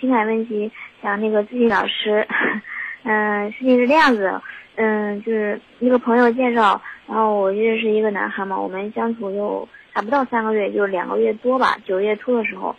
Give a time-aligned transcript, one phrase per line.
[0.00, 0.70] 情感问题，
[1.02, 2.26] 想那个咨询老师，
[3.04, 4.40] 嗯，事情是这样子，
[4.76, 12.74] 嗯，就是一个朋友介绍，然后我认识一个男孩嘛，我们相处有还不到三个月，就是两个月多吧，九月初的时候，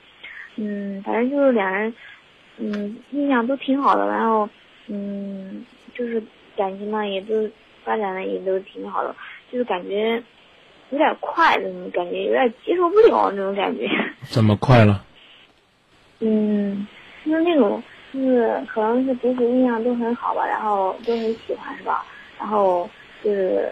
[0.56, 1.94] 嗯，反正就是两人，
[2.58, 4.50] 嗯，印象都挺好的，然后，
[4.88, 6.22] 嗯，就是
[6.56, 7.50] 感情嘛也都
[7.84, 9.16] 发展的也都挺好的，
[9.52, 10.22] 就是感觉。
[10.92, 13.88] 有点快的那种感觉，有点接受不了那种感觉。
[14.24, 15.06] 怎么快了？
[16.20, 16.88] 嗯，
[17.30, 17.82] 就是那种，
[18.14, 22.04] 就是可能是彼此印象都很好吧，然后都很喜欢是吧？
[22.40, 22.90] 然后
[23.24, 23.72] 就是，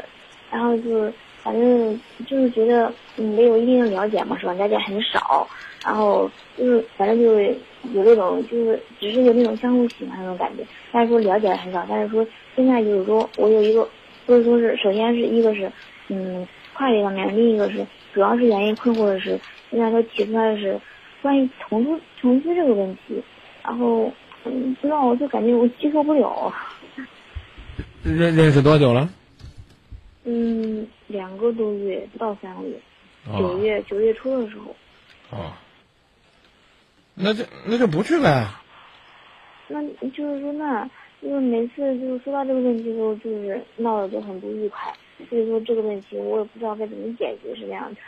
[0.51, 4.53] 然后就是，反正就是觉得没有一定的了解嘛，是吧？
[4.53, 5.47] 了解很少，
[5.83, 7.55] 然后就是反正就是
[7.93, 13.81] 有那种就是只是有那种相互喜欢那种感觉，但是说了解很少，但是说现在就是说我有一个，
[14.27, 15.71] 或者说是首先是一个是
[16.09, 16.47] 嗯。
[16.73, 17.83] 快这方面，另一个是
[18.13, 19.39] 主要是原因困惑的是，
[19.71, 20.79] 现在都提出来的是
[21.23, 23.19] 关于同居同居这个问题，
[23.67, 24.11] 然后
[24.45, 26.53] 嗯，不知道我就感觉我接受不了。
[28.03, 29.09] 认认识多久了？
[30.23, 32.79] 嗯，两个多月不到三个月，
[33.37, 34.73] 九月九月初的时候。
[35.37, 35.51] 哦。
[37.13, 38.47] 那就那就不去呗。
[39.67, 40.89] 那就是说，那
[41.21, 44.93] 就是每次就是说到这个问题的时候，就是闹得都很不愉快。
[45.29, 47.99] 所以说这个问题我也不知道该怎么解决，是这样的。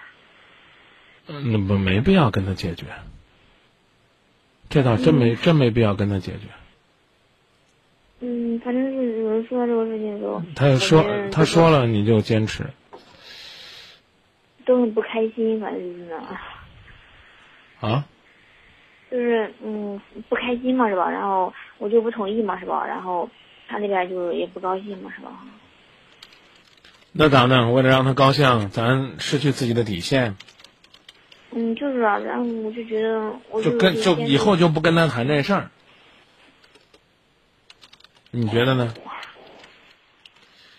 [1.27, 2.85] 嗯，那不没必要跟他解决，
[4.69, 6.47] 这倒真没、嗯、真没必要跟他解决。
[8.21, 12.65] 嗯，反正是有人说这个事情的时候，他说他说了你就坚持，
[14.65, 16.17] 都很不开心，反正就是呢。
[17.79, 18.05] 啊？
[19.09, 21.09] 就是嗯不开心嘛是吧？
[21.09, 22.85] 然后我就不同意嘛是吧？
[22.85, 23.27] 然后
[23.67, 25.31] 他那边就也不高兴嘛是吧？
[27.11, 27.73] 那咋弄？
[27.73, 30.35] 为了让他高兴，咱失去自己的底线。
[31.51, 35.71] 嗯，就是啊，然后我就觉得，我就跟就以后就不跟他谈这事儿。
[38.31, 38.93] 你觉得呢？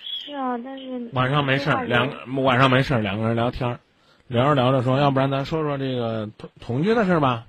[0.05, 2.09] 是啊，但是晚上没事儿，两
[2.45, 3.81] 晚上没事儿，两个人聊天儿，
[4.29, 7.47] 聊着聊着说，要不然咱说说这个同同居的事儿吧。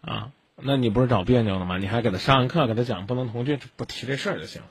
[0.00, 1.78] 啊，那你不是找别扭了吗？
[1.78, 4.68] 你还给他上完课，给他讲不能同居，不提这事儿就行了。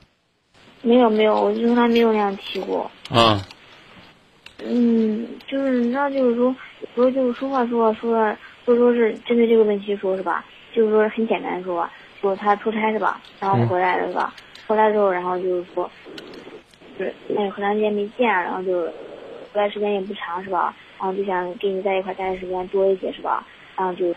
[0.81, 2.91] 没有没有，我从来没有那样提过。
[3.09, 3.45] 啊。
[4.61, 6.53] 嗯，就是你知道，就是说，
[6.99, 10.43] 有时候就是说话说话说，就说是针对这个问题说，是吧？
[10.73, 11.89] 就是说很简单说，
[12.19, 13.21] 说他出差是吧？
[13.39, 14.33] 然后回来了是吧？
[14.67, 15.89] 回来之后，然后就是说，
[16.97, 18.81] 就是哎很长时间没见，然后就
[19.53, 20.75] 回来时间也不长是吧？
[20.99, 23.47] 然后就想跟你在一块待的时间多一些是吧？
[23.77, 24.13] 然后就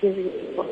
[0.00, 0.64] 就是我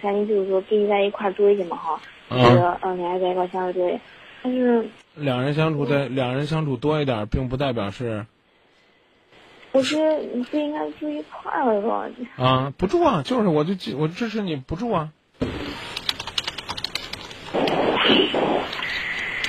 [0.00, 2.00] 反正就是说跟你在一块多一些嘛哈。
[2.30, 4.00] 觉得嗯，两人在一块相处多一点，
[4.44, 8.24] 但是两人相处在两人相处多一点，并不代表是。
[9.72, 12.08] 我觉得你不应该住一块儿吧？
[12.36, 15.10] 啊，不住啊，就是我就我支持你不住啊。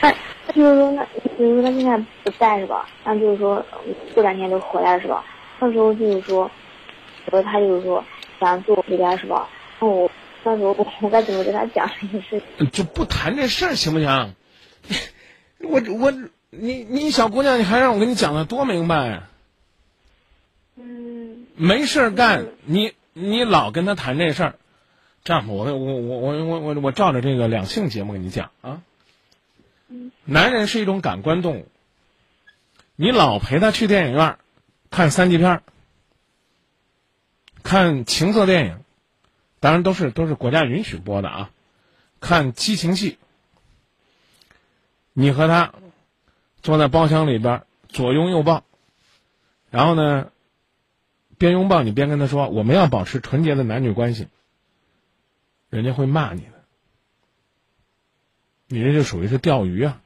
[0.01, 0.11] 那
[0.53, 1.03] 就是说，那
[1.37, 2.87] 比如说他现在不在是吧？
[3.03, 3.65] 那就是说
[4.13, 5.23] 过两天就回来是吧？
[5.59, 6.49] 到时候就是说，
[7.25, 8.03] 比如他就是说
[8.39, 9.47] 想住我这边是吧？
[9.79, 10.09] 那我。
[10.43, 12.71] 到时候我我该怎么跟他讲这个事情？
[12.71, 14.33] 就不谈这事儿行不行？
[15.61, 16.11] 我我
[16.49, 19.21] 你你小姑娘，你还让我跟你讲的多明白？
[20.75, 21.47] 嗯。
[21.55, 24.55] 没事干，你你老跟他谈这事儿，
[25.23, 28.81] 这样我我我我我我我照着这个两性节目跟你讲啊。
[29.89, 31.67] 嗯男人是一种感官动物，
[32.95, 34.37] 你老陪他去电影院
[34.89, 35.63] 看三级片儿
[37.61, 38.79] 看情色电影，
[39.59, 41.49] 当然都是都是国家允许播的啊，
[42.21, 43.17] 看激情戏。
[45.13, 45.73] 你和他
[46.61, 48.63] 坐在包厢里边左拥右抱，
[49.69, 50.31] 然后呢，
[51.41, 54.27] 边拥抱你边跟他说我们要保持纯洁的男女关系，
[55.69, 56.63] 人家会骂你的。
[58.67, 59.99] 你这就属于是钓鱼啊，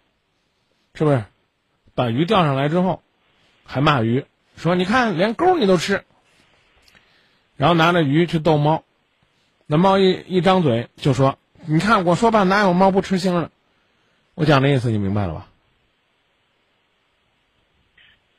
[0.93, 1.25] 是不是？
[1.93, 3.03] 把鱼钓上来之后，
[3.65, 6.03] 还骂鱼，说你看连钩你都吃，
[7.57, 8.83] 然后拿着鱼去逗猫，
[9.67, 11.37] 那猫一一张嘴就说
[11.67, 13.51] ：“你看我说吧，哪有猫不吃腥的？”
[14.35, 15.47] 我讲的意思你明白了吧？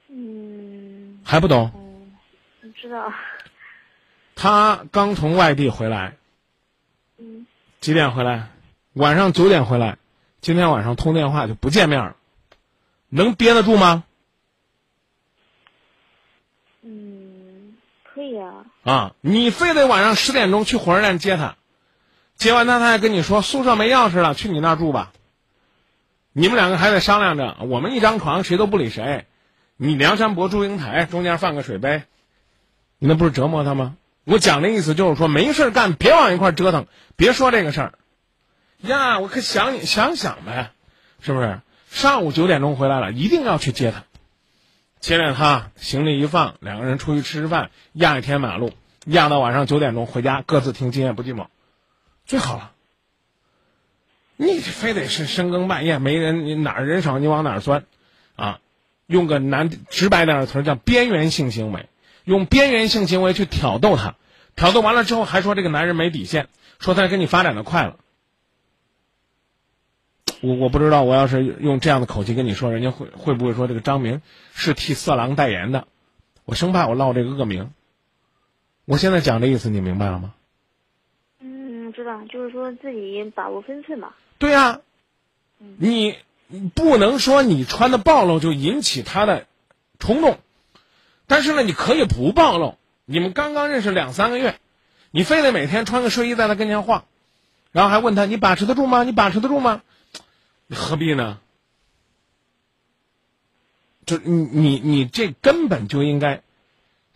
[0.09, 1.86] 嗯还不懂？
[2.87, 3.13] 知道。
[4.35, 6.17] 他刚从外地回来，
[7.19, 7.47] 嗯
[7.81, 8.49] 几点回来？
[8.93, 9.99] 晚上九点回来。
[10.41, 12.17] 今天晚上通电话就不见面了，
[13.09, 14.05] 能憋得住吗？
[16.83, 18.67] 嗯，可以啊。
[18.85, 21.57] 啊，你非得晚上十点钟去火车站接他，
[22.37, 25.13] 接完他他还跟你说宿舍没钥匙了，去你那儿住吧。
[26.33, 29.27] 你们两个还得商量着，我们一张床谁都不理谁，
[29.77, 32.03] 你梁山伯祝英台中间放个水杯，
[32.99, 33.97] 你那不是折磨他吗？
[34.25, 37.95] 我讲的意思就是说没事干别往一块折腾，别说这个事儿。
[38.81, 40.73] 呀，我可想你想想呗，
[41.21, 41.61] 是不是？
[41.91, 44.05] 上午九点钟回来了，一定要去接他。
[44.99, 48.73] 接着他行李一放，两个人出去吃吃饭，压一天马路，
[49.05, 51.43] 压到晚上九点钟回家，各自听《今夜不寂寞》，
[52.25, 52.73] 最好了。
[54.37, 57.85] 你非得是深更半夜没人，你哪儿人少你往哪儿钻，
[58.35, 58.59] 啊，
[59.07, 61.89] 用个难直白点的词儿叫边缘性行为，
[62.27, 64.17] 用边缘性行为去挑逗他，
[64.57, 67.97] 挑逗完了之后还说这个男人没底线，说他跟你发展的快了。
[70.43, 74.21] 我我不知道，我要是用这样的口气跟你说，人家会会不会说这个张明
[74.53, 75.87] 是替色狼代言的？
[76.45, 77.71] 我生怕我落这个恶名。
[78.85, 80.35] 我现在讲的意思你明白了吗？
[81.41, 84.13] 嗯，知道，就是说自己把握分寸嘛。
[84.39, 84.81] 对呀、
[85.59, 86.17] 你
[86.49, 89.47] 你不能说你穿的暴露就引起他的
[89.99, 90.39] 冲动，
[91.27, 92.77] 但是呢，你可以不暴露。
[93.05, 94.59] 你们刚刚认识两三个月，
[95.11, 97.05] 你非得每天穿个睡衣在他跟前晃，
[97.73, 99.05] 然后还问他你把持得住吗？
[99.05, 99.83] 你把持得住吗？
[100.67, 101.39] 你何必呢？
[104.05, 106.43] 就你你你这根本就应该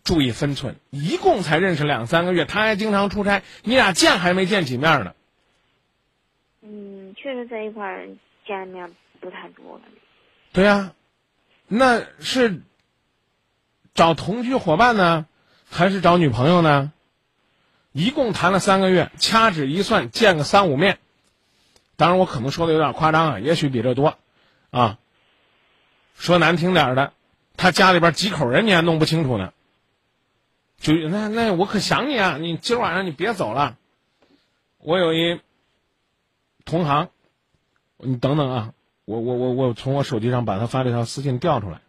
[0.03, 0.77] 注意分寸。
[0.91, 5.15] 一共才认识两三个月，他还经常出差，你俩见还没见几面呢。
[6.63, 8.09] 嗯，确实在一块儿
[8.47, 9.83] 见的面不太多了。
[10.53, 10.93] 对呀、
[11.69, 12.63] 那是
[14.01, 15.27] 找同居伙伴呢，
[15.69, 16.91] 还是找女朋友呢？
[17.93, 20.99] 一共谈了三个月，掐指一算，见个三五面。
[21.97, 24.17] 当然，我可能说的有点夸张啊，也许比这多，
[24.71, 24.99] 啊。
[26.17, 27.13] 说难听点儿的，
[27.59, 29.53] 他家里边几口人你还弄不清楚呢。
[30.79, 32.39] 就那那我可想你啊！
[32.41, 33.77] 你今儿晚上你别走了，
[34.79, 35.43] 我有一
[36.65, 37.11] 同行，
[37.99, 38.73] 你等等啊，
[39.05, 41.83] 我我我我从我手机上把他发这条私信调出来，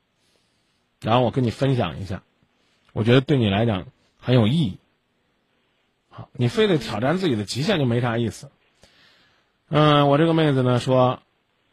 [1.02, 2.24] 然后我跟你分享一下，
[2.94, 3.88] 我觉得对你来讲
[4.20, 4.78] 很有意义。
[6.10, 8.52] 好，你非得挑战自己的极限就没啥意思。
[9.70, 11.22] 嗯，我这个妹子呢说，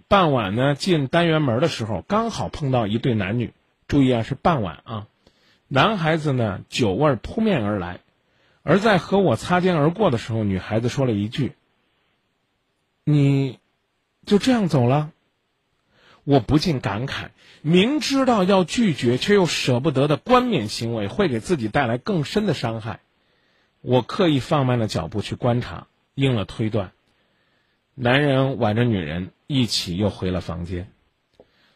[0.07, 3.53] 傍晚呢进单元门的时候，刚好碰到一对男女，
[3.87, 5.07] 注意啊是傍晚啊，
[5.67, 8.01] 男孩子呢酒味扑面而来，
[8.63, 11.55] 而在和我擦肩而过的时候，女孩子说了一句
[13.05, 13.59] ：“你
[14.25, 15.11] 就这样走了？”
[16.25, 17.31] 我不禁感慨，
[17.63, 23.01] 明知道要拒绝却又舍不得的冠冕行为会给自己带来更深的伤害。
[23.81, 26.93] 我刻意放慢了脚步去观察，应了推断。
[27.95, 30.91] 男人挽着女人一起又回了房间。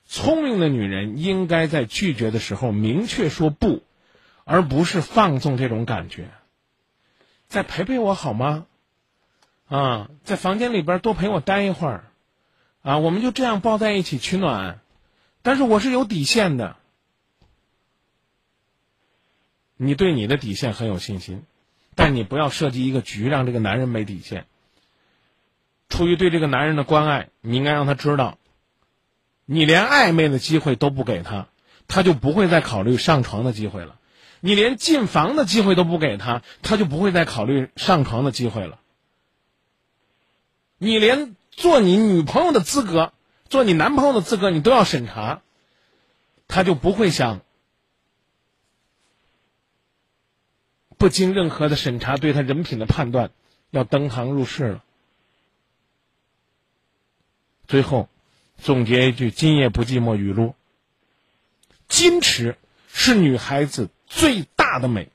[0.04, 3.82] 聪明的女人应该在拒绝的时候明确说不，
[4.44, 6.28] 而不是放纵这种感觉。
[7.46, 8.66] 再陪陪我好吗？
[9.68, 12.04] 啊，在房间里边多陪我待一会儿，
[12.82, 14.80] 啊，我们就这样抱在一起取暖。
[15.42, 16.76] 但是我是有底线的，
[19.76, 21.42] 你对你的底线很有信心，
[21.94, 24.46] 但你不要设计一个局让这个男人没底线。
[25.88, 28.38] 出于对这个男人的关爱，你应该让他知道，
[29.44, 31.48] 你连暧昧的机会都不给他，
[31.88, 33.96] 他就不会再考虑上床的机会了；
[34.40, 38.78] 你连进房的机会都不给他，他就不会再考虑上床的机会了。
[40.78, 43.12] 你连做你女朋友的资格、
[43.52, 45.42] 做你男朋友的资格，你都要审查，
[46.48, 47.42] 他就不会想
[50.96, 53.30] 不经任何的审查对他人品的判断，
[53.68, 54.84] 要登堂入室了。
[57.66, 58.08] 最后，
[58.56, 60.54] 总结一句：今夜不寂寞语录。
[61.90, 62.56] 矜持
[62.88, 65.10] 是女孩子最大的美。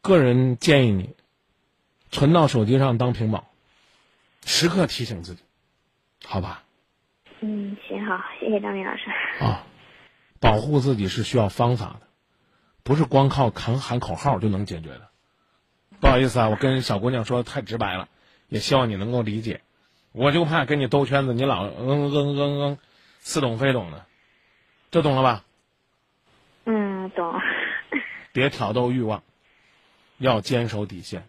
[0.00, 1.14] 个人建议你
[2.10, 3.48] 存到手机上当屏保，
[4.44, 5.42] 时刻提醒自己，
[6.24, 6.63] 好吧？
[7.46, 9.10] 嗯，行好，谢谢张明老师。
[9.38, 9.66] 啊，
[10.40, 12.06] 保护自己是需要方法的，
[12.82, 15.10] 不是光靠喊喊口号就能解决的。
[16.00, 18.08] 不好意思啊，我跟小姑娘说的太直白了，
[18.48, 19.60] 也希望你能够理解。
[20.12, 22.78] 我就怕跟你兜圈子，你老嗯嗯嗯嗯，
[23.20, 24.06] 似懂非懂的，
[24.90, 25.44] 这懂了吧？
[26.64, 27.38] 嗯，懂。
[28.32, 29.22] 别挑逗欲望。
[30.16, 31.28] 要坚守底线。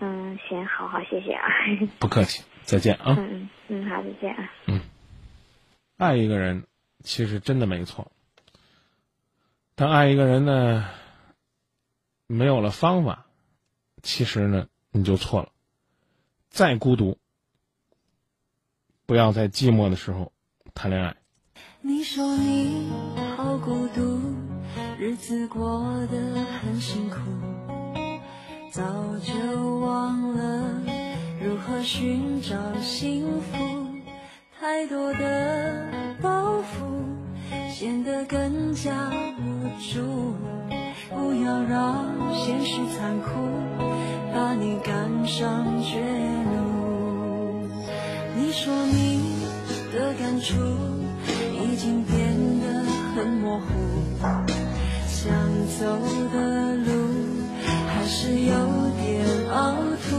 [0.00, 1.46] 嗯，行，好好，谢谢啊。
[2.00, 3.14] 不客气，再见啊。
[3.18, 4.50] 嗯嗯嗯，好，再见啊。
[4.66, 4.80] 嗯，
[5.96, 6.66] 爱一个人
[7.02, 8.12] 其实真的没错，
[9.74, 10.88] 但爱一个人呢，
[12.26, 13.26] 没有了方法，
[14.02, 15.50] 其实呢你就错了。
[16.50, 17.18] 再孤独，
[19.06, 20.32] 不要在寂寞的时候
[20.74, 21.16] 谈恋爱。
[21.80, 22.90] 你说你
[23.36, 24.20] 好孤独，
[24.98, 27.16] 日子过得很辛苦。
[28.70, 28.82] 早
[29.20, 30.82] 就忘了
[31.42, 33.85] 如何寻找幸福，
[34.58, 35.86] 太多的
[36.22, 36.64] 包袱
[37.70, 38.90] 显得更加
[39.38, 40.34] 无助。
[41.10, 43.28] 不要让现实残酷
[44.34, 46.00] 把你赶上绝
[46.52, 47.68] 路。
[48.34, 49.46] 你说你
[49.92, 50.54] 的感触
[51.52, 52.82] 已经变得
[53.14, 53.64] 很模糊，
[55.06, 55.30] 想
[55.78, 55.98] 走
[56.32, 56.86] 的路。
[57.88, 58.54] 还是有
[59.02, 59.74] 点凹
[60.08, 60.16] 凸，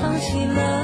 [0.00, 0.83] 放弃了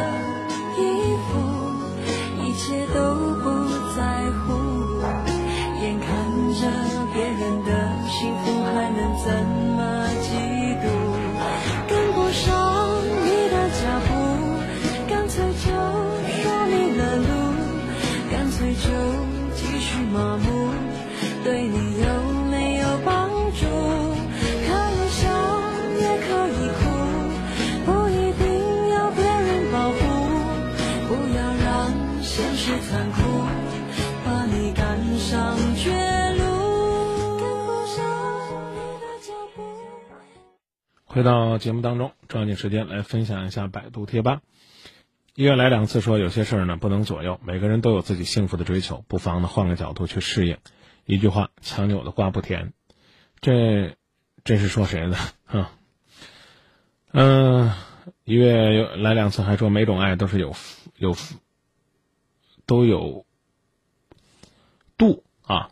[41.20, 44.40] 回到节目当中，抓紧时间来分享一下百度贴吧。
[45.34, 50.56] 一月来两次说有些事儿呢不能左右，每个人都有自己幸福的追求，不妨呢换个角度去适应。
[51.04, 52.72] 一句话，强扭的瓜不甜。
[53.42, 53.98] 这
[54.44, 55.18] 这是说谁呢？
[55.44, 55.72] 啊？
[57.12, 57.70] 嗯，
[58.24, 60.56] 一月来两次还说每种爱都是有
[60.96, 61.14] 有
[62.64, 63.26] 都有
[64.96, 65.68] 度啊，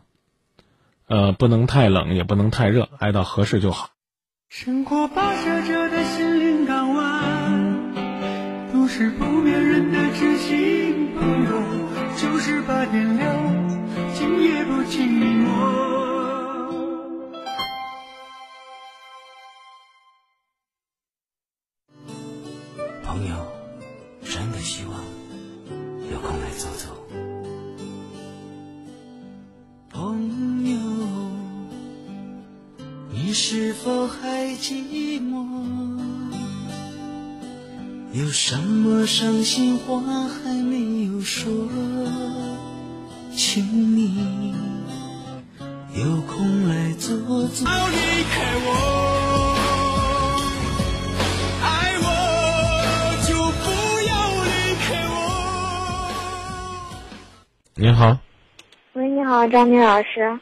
[1.07, 3.89] 呃，不能太冷，也不能太热，爱到合适就好。
[4.49, 7.93] 生活跋涉着的心灵港湾，
[8.73, 11.51] 都是不眠人的知心朋友。
[12.17, 13.27] 九十八点六，
[14.15, 15.45] 今夜不寂寞。
[23.03, 23.35] 朋友，
[24.23, 24.95] 真的希望
[26.11, 26.98] 有空来走走。
[33.29, 36.01] 你是否还寂寞？
[38.11, 41.47] 有什么伤心话还没有说？
[43.31, 44.55] 请你
[45.93, 47.15] 有空来坐
[47.49, 47.67] 坐。
[47.67, 47.97] 不要离
[48.31, 48.67] 开我，
[51.61, 51.67] 爱
[52.01, 52.07] 我
[53.27, 53.69] 就不
[54.09, 54.11] 要
[54.43, 55.13] 离开我。
[57.75, 58.17] 您好，
[58.93, 60.39] 喂，你好，张明老师。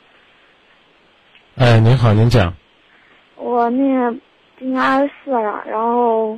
[1.56, 2.56] 哎，您好，您讲。
[3.48, 4.18] 我那个
[4.60, 6.38] 今年二十四了，然后，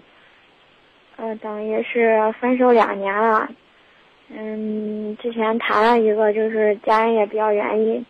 [1.16, 3.50] 呃，等于是分手两年了。
[4.28, 8.06] 嗯，之前谈了一个，就是家人也比较愿意，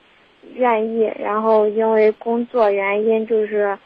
[0.53, 3.79] 愿意，然后因为工作原因，就是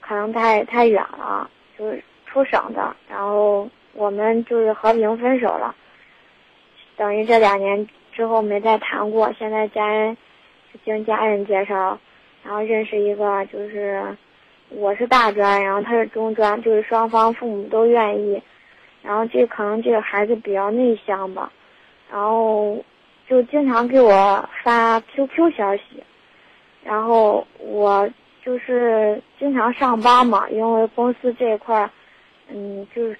[0.00, 5.74] 可能太太远了，就是出省的，然后我们就是和平分手了。
[6.96, 10.16] 等于这两年之后没再谈过，现在家人
[10.86, 11.98] 经家人介绍，
[12.42, 14.16] 然后认识一个，就是
[14.70, 18.42] 我是大专，然后他是中专，就是双方父母都愿意，
[19.02, 21.52] 然后这可能这个孩子比较内向吧，
[22.10, 22.76] 然后
[23.28, 26.02] 就经常给我发 QQ 消息，
[26.82, 28.08] 然后我
[28.44, 31.90] 就是经常上班嘛，因为公司这一块儿，
[32.48, 33.16] 嗯，就是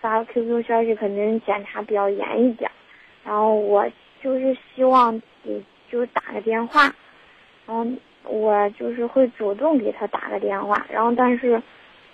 [0.00, 2.70] 发 QQ 消息肯定检查比较严一点，
[3.24, 3.88] 然后我
[4.22, 6.82] 就是希望给就是打个电话，
[7.66, 7.86] 然后
[8.24, 11.60] 我就是会主动给他打个电话，然后但是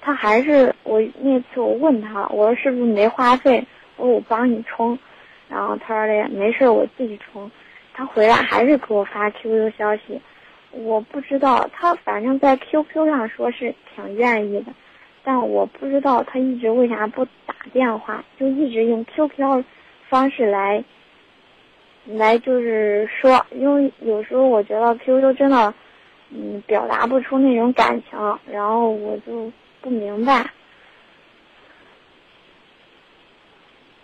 [0.00, 3.65] 他还是我那次我问他，我说是不是没话费，
[3.97, 4.99] 我说我帮你充，
[5.49, 7.50] 然后他说的没事，我自己充。
[7.93, 10.21] 他回来还是给我发 QQ 消息，
[10.71, 14.73] 我不知道他反正在 QQ 上说是挺愿意的，
[15.25, 19.65] 但我不知道他一直为啥不打电话，就一直用 QQ
[20.09, 20.85] 方式来
[22.07, 25.75] 来就是说，因为有时候我觉得 QQ 真的
[26.31, 30.51] 嗯表达不出那种感情，然后我就不明白，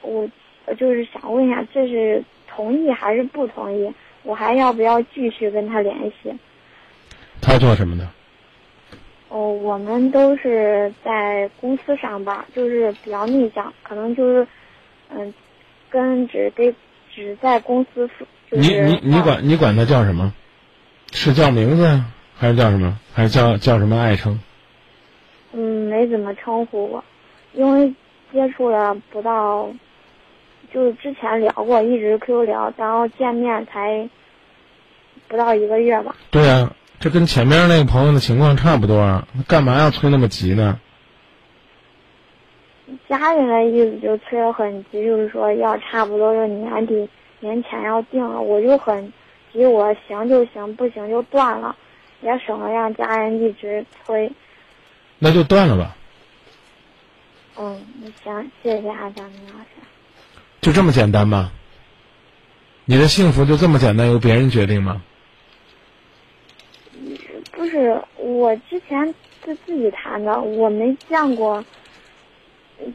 [0.02, 0.28] 我
[0.66, 3.92] 我就是想问一下，这是同意还是不同意？
[4.22, 6.32] 我还要不要继续跟他联系？
[7.42, 8.08] 他做什么的？
[9.28, 14.46] 哦，我们都是在公司上班，就是比较内向，可能就是
[15.10, 15.34] 嗯，
[15.90, 16.74] 跟只给
[17.12, 18.24] 只在公司负。
[18.50, 20.32] 就是你你你管你管他叫什么？
[21.16, 22.04] 是叫名字呀，
[22.36, 22.98] 还是叫什么？
[23.14, 24.38] 还是叫叫什么爱称？
[25.52, 27.04] 嗯，没怎么称呼过，
[27.52, 27.88] 因为
[28.32, 29.68] 接触了不到，
[30.72, 34.10] 就是之前聊过，一直 QQ 聊，然后见面才
[35.28, 36.16] 不到一个月吧。
[36.32, 40.80] 对呀、这跟前面那个朋友的情况差不多啊，干嘛要催那么急呢？
[43.08, 49.12] 家人的意思就催得很急，就是说要差不多就年底年前要定了，我就很
[49.54, 51.74] 急，我行就行，不行就断了，
[52.20, 54.30] 也省得让家人一直催。
[55.18, 55.96] 那就断了吧，
[57.56, 57.80] 嗯，
[58.22, 59.66] 行，谢谢啊，张明老师。
[60.60, 61.52] 就这么简单吗？
[62.84, 65.00] 你的幸福就这么简单，由别人决定吗？
[67.52, 71.64] 不是，我之前是自己谈的，我没见过，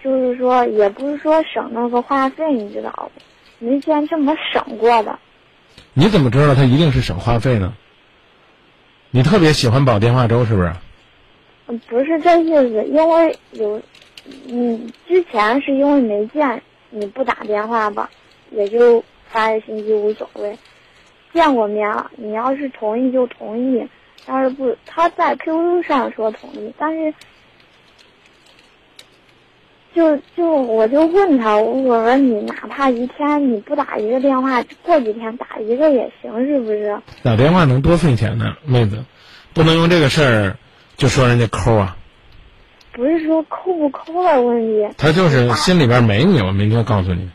[0.04, 5.18] 就是说，也不是说省那个话费，你知道不，没见这么省过的。
[5.94, 7.74] 你怎么知道他一定是省话费呢？
[9.12, 10.72] 你特别喜欢煲电话粥是不是？
[11.68, 13.82] 嗯不是这意思，因为有，
[14.48, 18.10] 嗯，之前是因为没见你不打电话吧，
[18.52, 20.58] 也就发个信息无所谓。
[21.32, 23.88] 见过面了，你要是同意就同意，
[24.28, 27.14] 要是不，他在 QQ 上说同意，但是，
[29.96, 37.00] 就就我就问他，我说你哪怕一天你不打一个电话，过几天打一个也行，是不是？
[37.24, 39.04] 打电话能多费钱呢，妹子，
[39.54, 40.58] 不能用这个事儿
[40.96, 41.98] 就说人家抠啊。
[42.92, 47.30] 不是说抠不抠的问题，他就是心里边没你，我明确告诉你。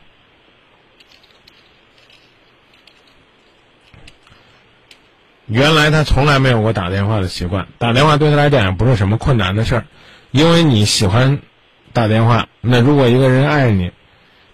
[5.47, 9.85] 原来他从来没有过打电话的习惯，打电话对他来讲也不是什么困难的事儿，
[10.31, 11.39] 因为你喜欢
[11.95, 12.49] 打电话。
[12.61, 13.93] 那如果一个人爱你，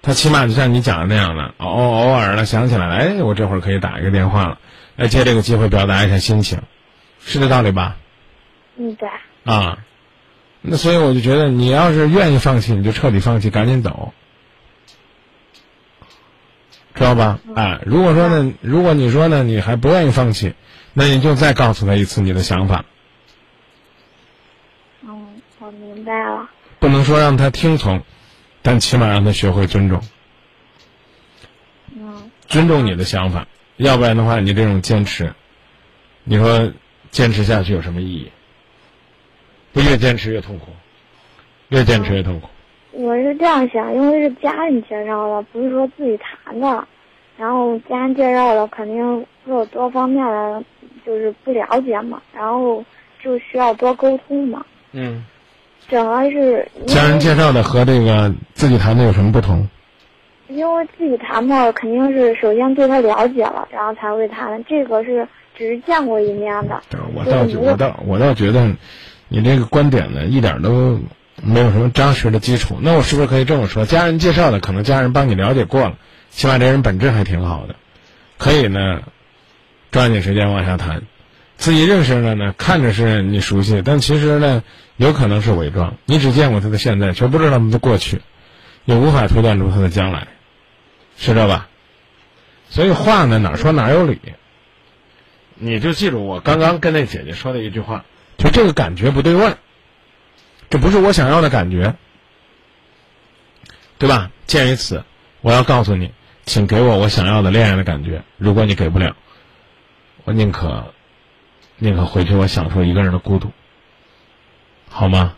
[0.03, 4.59] 他起码就像你讲的那样的，偶偶尔的想起来了，哎，我这会儿可以打一个电话了，
[4.97, 6.63] 来借这个机会表达一下心情，
[7.21, 7.97] 是这道理吧？
[8.77, 9.09] 嗯，对。
[9.45, 9.79] 啊，
[10.61, 14.13] 那所以我就觉得，你要是愿意放弃，你就彻底放弃，赶紧走，
[16.95, 17.41] 知道吧？
[17.55, 20.55] 哎，如果说呢，如果你说呢，你还不愿意放弃，
[20.93, 22.85] 那你就再告诉他一次你的想法，
[25.03, 26.49] 嗯，我明白了。
[26.81, 28.03] 不能说让他听从，
[28.63, 30.01] 但起码让他学会尊重，
[31.95, 35.35] 嗯，尊重你的想法，要不然的话，你这种坚持，
[36.25, 36.73] 你说
[37.11, 38.33] 坚持下去有什么意义？
[39.73, 40.73] 不越坚持越痛苦，
[41.69, 42.49] 越坚持越痛苦。
[42.93, 46.89] 我是这样想，因为是家人介绍的，不是说自己谈的。
[47.37, 50.65] 然后家人介绍的，肯定会有多方面的，
[51.07, 52.85] 就是不了解嘛，然后
[53.23, 54.65] 就需要多沟通嘛。
[54.93, 55.25] 嗯。
[55.91, 59.69] 整个是家人介绍的和这个自己谈的有什么不同？
[60.49, 64.65] 因为自己谈嘛，肯定是首先对他了解了，然后才会谈。
[64.65, 65.27] 这个是
[65.57, 66.81] 只是见过一面的。
[67.15, 68.73] 我倒觉我倒我倒觉得，
[69.29, 70.99] 你这个观点呢，一点都
[71.43, 72.79] 没有什么扎实的基础。
[72.81, 73.85] 那我是不是可以这么说？
[73.87, 75.97] 家人介绍的，可能家人帮你了解过了，
[76.31, 77.77] 起码这人本质还挺好的，
[78.39, 79.03] 可以呢，
[79.93, 81.03] 抓紧时间往下谈。
[81.61, 84.65] 自己认识的呢，看着是你熟悉，但其实呢，
[84.97, 85.99] 有可能是伪装。
[86.07, 88.23] 你只见过他的现在，却不知道他的过去，
[88.87, 90.29] 也无法推断出他的将来，
[91.19, 91.69] 是这吧？
[92.71, 94.19] 所以话呢，哪说哪有理。
[95.55, 98.07] 你就记住我刚刚跟那姐姐说的一句话，
[98.39, 99.55] 就这个感觉不对味，
[100.71, 101.95] 这不是我想要的感觉，
[103.99, 104.31] 对吧？
[104.47, 105.05] 鉴于此，
[105.43, 106.13] 我要告诉你，
[106.47, 108.23] 请给我我想要的恋爱的感觉。
[108.39, 109.15] 如果你给不了，
[110.25, 110.95] 我宁可。
[111.83, 113.49] 宁可回去，我享受一个人的孤独，
[114.89, 115.35] 好吗？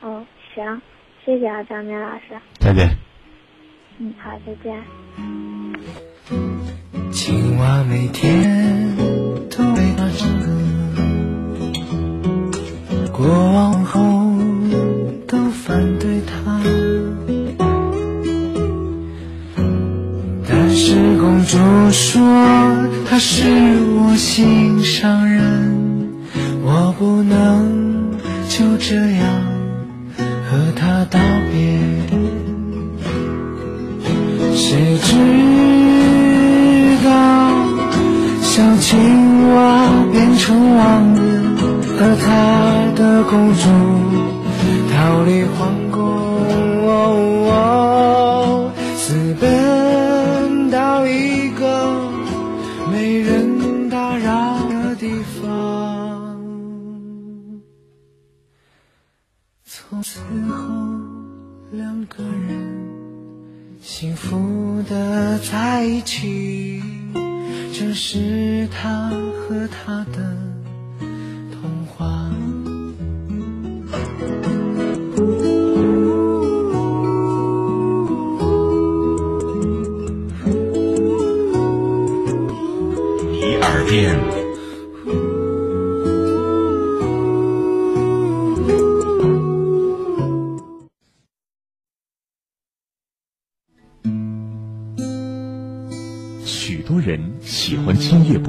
[0.00, 0.80] 哦，行，
[1.26, 2.22] 谢谢啊，张明老师。
[2.58, 2.96] 再见。
[3.98, 4.82] 嗯，好，再见。
[7.12, 8.96] 青蛙每天
[9.50, 10.46] 都为他唱歌，
[13.12, 14.00] 过往后
[15.26, 16.62] 都反对他，
[20.80, 21.58] 是公主
[21.90, 22.22] 说
[23.10, 23.42] 她是
[23.98, 26.12] 我心上人，
[26.62, 28.12] 我不能
[28.48, 29.26] 就这样
[30.48, 31.18] 和她道
[31.50, 31.80] 别。
[34.54, 35.16] 谁知
[37.04, 37.10] 道
[38.40, 41.20] 小青蛙变成王子，
[41.98, 43.68] 而她的公主
[44.94, 45.87] 逃离皇
[64.88, 66.82] 的在一起，
[67.74, 70.27] 这是他和她的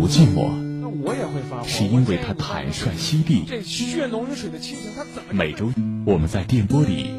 [0.10, 0.50] 寂寞，
[0.82, 3.44] 那我也会发火，是因为他坦率犀利。
[3.48, 5.72] 这血浓于水的亲情，他怎么每周
[6.04, 7.12] 我们在电波里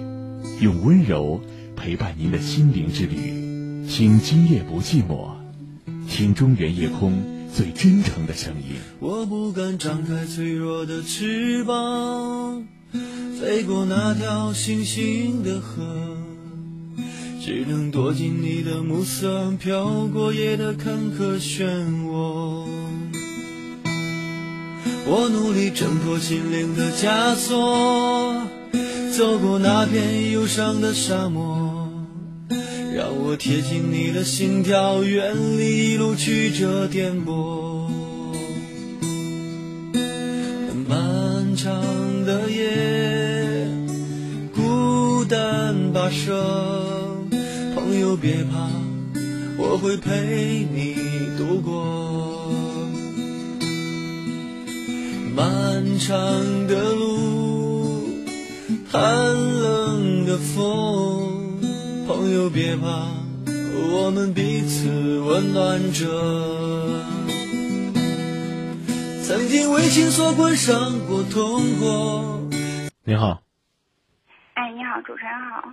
[0.61, 1.41] 用温柔
[1.77, 5.31] 陪伴您的心灵之旅，听今夜不寂寞，
[6.09, 7.23] 听中原夜空
[7.55, 8.75] 最真诚的声音。
[8.99, 12.67] 我不敢张开脆弱的翅膀，
[13.41, 16.17] 飞过那条星星的河，
[17.41, 21.65] 只能躲进你的暮色，飘过夜的坎坷漩
[22.05, 22.67] 涡。
[25.13, 28.47] 我努力挣脱心灵的枷锁，
[29.11, 31.91] 走过那片忧伤的沙漠，
[32.95, 37.89] 让我贴近你的心跳，远离一路曲折颠簸。
[40.89, 41.75] 漫长
[42.25, 43.67] 的夜，
[44.55, 46.41] 孤单跋涉，
[47.75, 48.71] 朋友别怕，
[49.59, 50.95] 我会陪你
[51.37, 52.10] 度过。
[56.01, 56.19] 长
[56.67, 58.09] 的路，
[58.91, 61.61] 寒冷的风，
[62.09, 63.07] 朋友别怕，
[63.93, 64.89] 我们彼此
[65.21, 66.07] 温暖着。
[69.23, 72.49] 曾经为情所困，伤过痛过。
[73.05, 73.43] 你好，
[74.55, 75.71] 哎，你好，主持人好。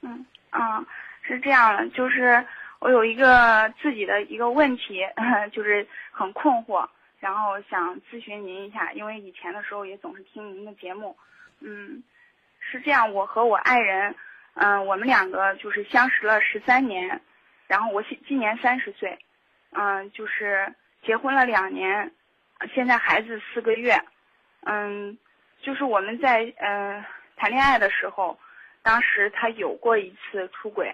[0.00, 0.84] 嗯嗯，
[1.22, 2.44] 是这样的，就是
[2.80, 4.98] 我有一个自己的一个问题，
[5.54, 6.84] 就是很困惑，
[7.22, 11.16] 然后想咨询您一下，因为以前的时候也总是听您的节目。
[11.60, 12.02] 嗯，
[12.58, 14.12] 是这样，我和我爱人，
[14.54, 17.20] 嗯、我们两个就是相识了十三年，
[17.68, 19.16] 然后我今今年三十岁，
[19.70, 22.10] 嗯、就是结婚了两年，
[22.74, 23.96] 现在孩子四个月，
[24.62, 25.16] 嗯，
[25.60, 27.06] 就是我们在呃
[27.36, 28.36] 谈恋爱的时候，
[28.82, 30.92] 当时他有过一次出轨，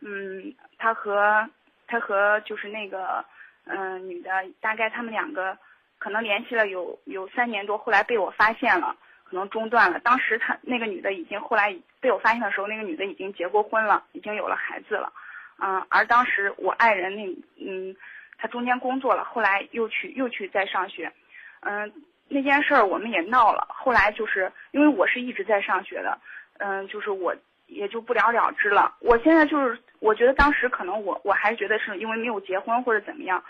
[0.00, 1.48] 嗯，他和
[1.86, 3.24] 他和就是那个
[3.64, 5.56] 嗯、女的，大概他们两个
[6.00, 10.00] 可能联系了有有三年多，后来被我发现了，可能中断了。
[10.00, 15.12] 当时他那个女的已经后来被我发现的时候，那个女的已经结过婚了，已经有了孩子了，
[15.58, 17.26] 嗯、而当时我爱人那
[17.64, 17.94] 嗯，
[18.38, 21.12] 他中间工作了，后来又去又去再上学，
[21.60, 21.92] 嗯、
[22.28, 26.18] 那件事儿我们也闹了，后来就是因为我是一直在上学的，
[26.58, 27.36] 嗯、就是我
[27.66, 28.96] 也就不了了之了。
[29.00, 33.44] 我现在就是我觉得当时可能我我还觉得是因为没有结婚或者怎么样，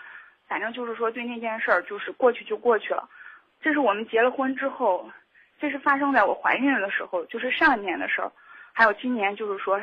[0.51, 3.09] 反正就是说对那件事儿就是过去就过去了。
[3.61, 5.09] 这是我们结了婚之后，
[5.61, 8.33] 这是发生在我怀孕的时候，就是上一年的事儿，
[8.73, 9.81] 还有今年就是说，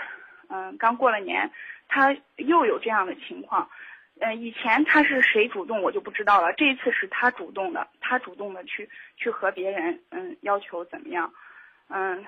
[0.49, 1.49] 嗯、刚过了年，
[1.87, 3.69] 他又有这样的情况。
[4.19, 11.31] 嗯、以前他是谁主动我就不知道了，这一次是他主动的，他主动的去去和别人嗯要求怎么样，
[11.87, 12.25] 嗯，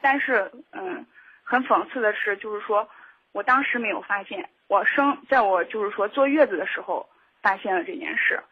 [0.00, 1.04] 但是嗯
[1.42, 2.88] 很讽刺的是，就是说
[3.32, 7.06] 我当时没有发现，我生在我就是说坐月子的时候
[7.48, 8.42] 发现了这件事，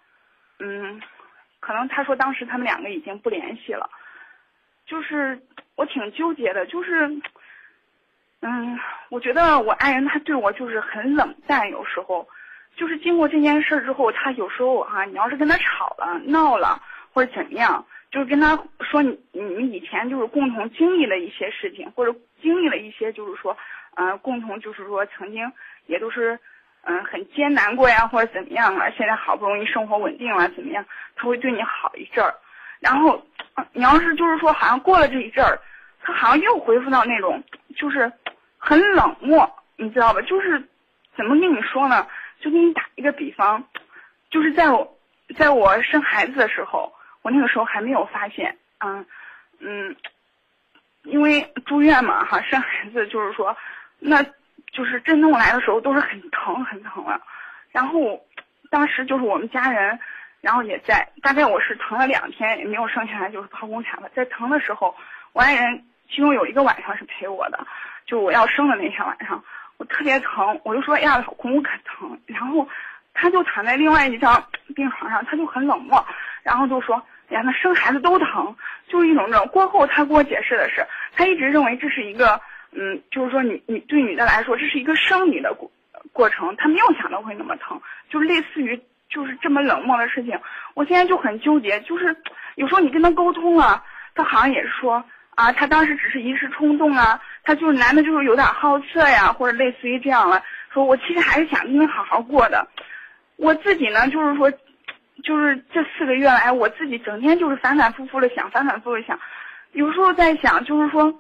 [0.58, 1.02] 嗯，
[1.60, 3.90] 可能他说当时他们两个已经不联系了，
[4.86, 5.38] 就是
[5.74, 7.06] 我挺纠结的，就是
[8.40, 8.78] 嗯，
[9.10, 12.26] 我觉得我爱人他对我就是很冷淡，有时候。
[12.78, 16.78] 就是经过这件事之后，他有时候哈、你要是跟他吵了、闹了
[17.10, 23.56] 或者怎么样，就是跟他说你你们以前就是共同经历了一些事情，或者经历了一些就是说，
[23.94, 25.50] 呃，共同就是说曾经
[25.86, 26.38] 也都是
[26.88, 30.84] 嗯、很艰难过呀，或者怎么样啊，现在好不容易生活稳定了，怎么样，
[31.16, 32.32] 他会对你好一阵儿，
[32.78, 33.20] 然后、
[33.72, 35.58] 你要是就是说好像过了这一阵儿，
[36.00, 37.42] 他好像又恢复到那种
[37.74, 38.12] 就是
[38.56, 40.22] 很冷漠，你知道吧？
[40.22, 40.62] 就是
[41.16, 42.06] 怎么跟你说呢？
[42.38, 43.64] 就给你打一个比方，
[44.30, 44.96] 就是在我
[45.36, 49.04] 在我生孩子的时候，我那个时候还没有发现，嗯
[49.58, 49.96] 嗯，
[51.02, 53.56] 因为住院嘛哈，生孩子就是说，
[53.98, 54.24] 那
[54.76, 57.18] 就是震动来的时候都是很疼很疼的，
[57.72, 58.20] 然后
[58.70, 59.98] 当时就是我们家人，
[60.42, 64.94] 然后也在，大概我是疼了两天也没有生下来，就是剖宫产了，在疼的时候，
[65.32, 67.66] 我爱人其中有一个晚上是陪我的，
[68.04, 69.42] 就我要生的那天晚上。
[69.78, 72.18] 我特别疼，我就说呀，老公我可疼。
[72.26, 72.68] 然后
[73.12, 74.42] 他就躺在另外一张
[74.74, 76.02] 病床上，他就很冷漠，
[76.42, 76.96] 然后就说
[77.28, 78.56] 呀，那生孩子都疼，
[78.88, 79.46] 就是一种这种。
[79.48, 82.40] 过后他给我解释的是，他一直认为这是一个，
[82.76, 85.70] 嗯，就是说你你对女的来说，这是一个生理的过
[86.12, 90.38] 过程，她没有想到会那么疼，就类似于就是这么冷漠的事情。
[90.74, 92.16] 我现在就很纠结，就是
[92.54, 93.82] 有时候你跟他沟通了，
[94.14, 95.04] 他好像也是说。
[95.36, 100.42] 啊，他当时只是一时冲动啊，他就是男的，就是有点好色呀，或者类似于这样了。
[100.72, 102.66] 说我其实还是想跟你好好过的。
[103.36, 104.50] 我自己呢，就是说，
[105.22, 109.20] 就是这四个月来，我自己整天就是反反复复的想，反反复复的想。
[109.72, 111.12] 有时候在想，就是说，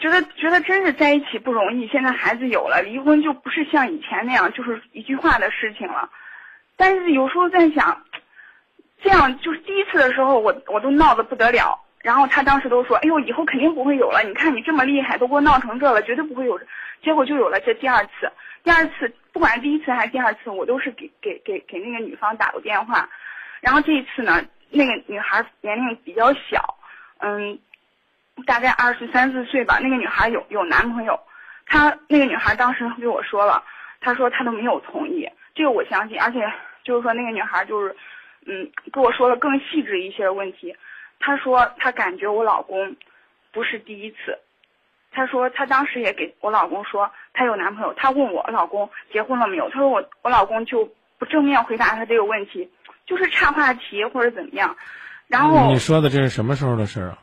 [0.00, 1.86] 觉得觉得真是在一起不容易。
[1.86, 6.10] 现在孩子有了，离婚就不是像以前那样，就是一句话的事情了。
[6.76, 8.02] 但是有时候在想，
[9.02, 11.78] 这样就是第一次的时候，我我都闹得不得了。
[12.02, 14.22] 然后他当时都说：“哎呦，以后肯定不会有了。
[14.22, 16.58] 你看你这么厉害，都给我闹成这了，绝对不会有。”
[17.04, 18.32] 结果就有了这第二次。
[18.62, 23.06] 第二次，不管是第一次还是第二次，我都是给给给给那个女方打过电话。
[23.60, 26.78] 然后这一次呢，那个女孩年龄比较小，
[27.18, 27.58] 嗯，
[28.46, 29.78] 大概二十三四岁吧。
[29.80, 31.18] 那个女孩有有男朋友，
[31.66, 33.62] 她那个女孩当时对我说了，
[34.00, 35.28] 她说她都没有同意。
[35.54, 36.40] 这个我相信，而且
[36.84, 37.96] 就是说那个女孩就是，
[38.46, 40.74] 嗯，跟我说了更细致一些的问题。
[41.18, 42.96] 她说她感觉我老公
[43.52, 44.38] 不是第一次，
[45.12, 52.70] 她说她当时也给我老公说她有男朋友，她问我老公结婚了没有，她说我我老公就不正面回答她这个问题，
[53.06, 54.76] 就是岔话题或者怎么样。
[55.26, 57.18] 然后你说的这是什么时候的事啊？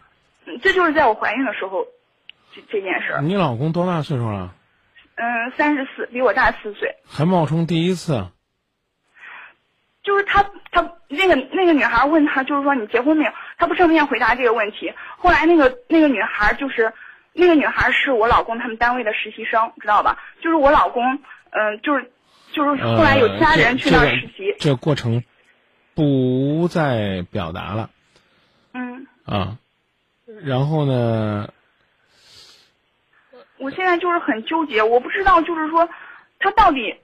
[0.62, 1.86] 这就是在我怀孕的时候，
[2.54, 3.20] 这这件事。
[3.22, 4.54] 你老公多大岁数了？
[5.16, 6.96] 嗯，三十四，比我大四岁。
[7.06, 8.28] 还冒充第一次？
[10.04, 13.32] 就是他，他那个那个女孩问他，就是说你结婚没有？
[13.58, 14.94] 他不正面回答这个问题。
[15.18, 16.94] 后来那个那个女孩就是，
[17.34, 20.18] 那个女孩是我老公他们单位的实习生，知道吧？
[20.42, 21.04] 就是我老公，
[21.50, 22.10] 嗯，就是
[22.54, 24.56] 就是后来有其他人去那儿实习。
[24.60, 25.24] 这过程
[25.94, 27.90] 不再表达了。
[28.74, 29.08] 嗯。
[29.26, 29.58] 啊，
[30.44, 31.48] 然后呢？
[33.58, 35.90] 我现在就是很纠结，我不知道，就是说
[36.40, 36.96] 他到底。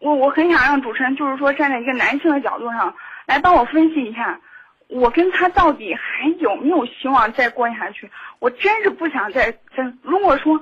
[0.00, 4.40] 我我很想让主持人，就是说站在一个男性的角度上来帮我分析一下，
[4.88, 8.10] 我跟他到底还有没有希望再过下去？
[8.38, 9.92] 我真是不想再再。
[10.00, 10.58] 如果说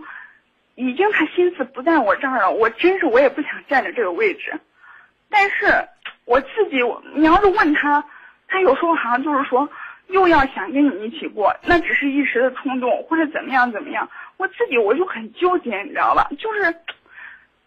[0.74, 4.58] 已经他心思不在我这儿了，我真是我也不想站在这个位置。
[5.30, 5.88] 但是
[6.24, 6.78] 我自己，
[7.14, 8.04] 你要是问他，
[8.48, 9.70] 他有时候好像就是说
[10.08, 14.08] 又要想跟你一起过，那只是一时的冲动或者怎么样怎么样。
[14.36, 16.28] 我自己我就很纠结，你知道吧？
[16.38, 16.74] 就是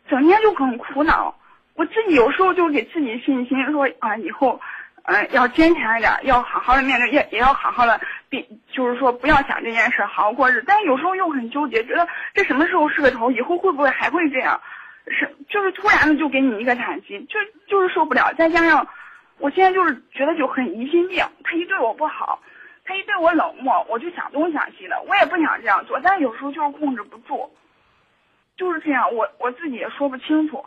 [0.10, 1.36] 整天就很苦恼。
[1.76, 4.60] 我自己有时候就给自己信心，说啊，以后，
[5.04, 8.00] 嗯，要坚强一点，要好好的面对，也也要好好的，
[8.30, 10.64] 比就是说不要想这件事，好好过日子。
[10.68, 13.32] 但有时候又很纠结，觉得这什么时候是个头？
[13.32, 14.60] 以后会不会还会这样？
[15.08, 18.34] 是，就是突然的就给你一个打击，就就是受不了。
[18.38, 18.88] 再加上，
[19.42, 22.40] 我现在就是觉得就很疑心病，他一对我不好，
[22.86, 25.02] 他一对我冷漠，我就想东想西的。
[25.08, 27.52] 我也不想这样做，但有时候就是控制不住，
[28.56, 29.14] 就是这样。
[29.14, 30.64] 我我自己也说不清楚。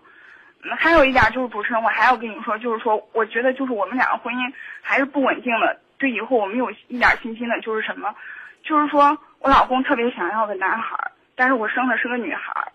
[0.78, 8.14] 还有一点就是主持人，我还要跟你说，就是说，我觉得就是我们两个婚姻还是不稳定的，对以后我没有一点信心的，就是什么，
[8.62, 10.96] 就是说我老公特别想要个男孩，
[11.36, 12.72] 但是我生的是个女孩，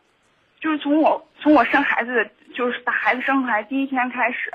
[0.59, 4.53] 就是从我从我生孩子，就是把孩子生出来第一天开始，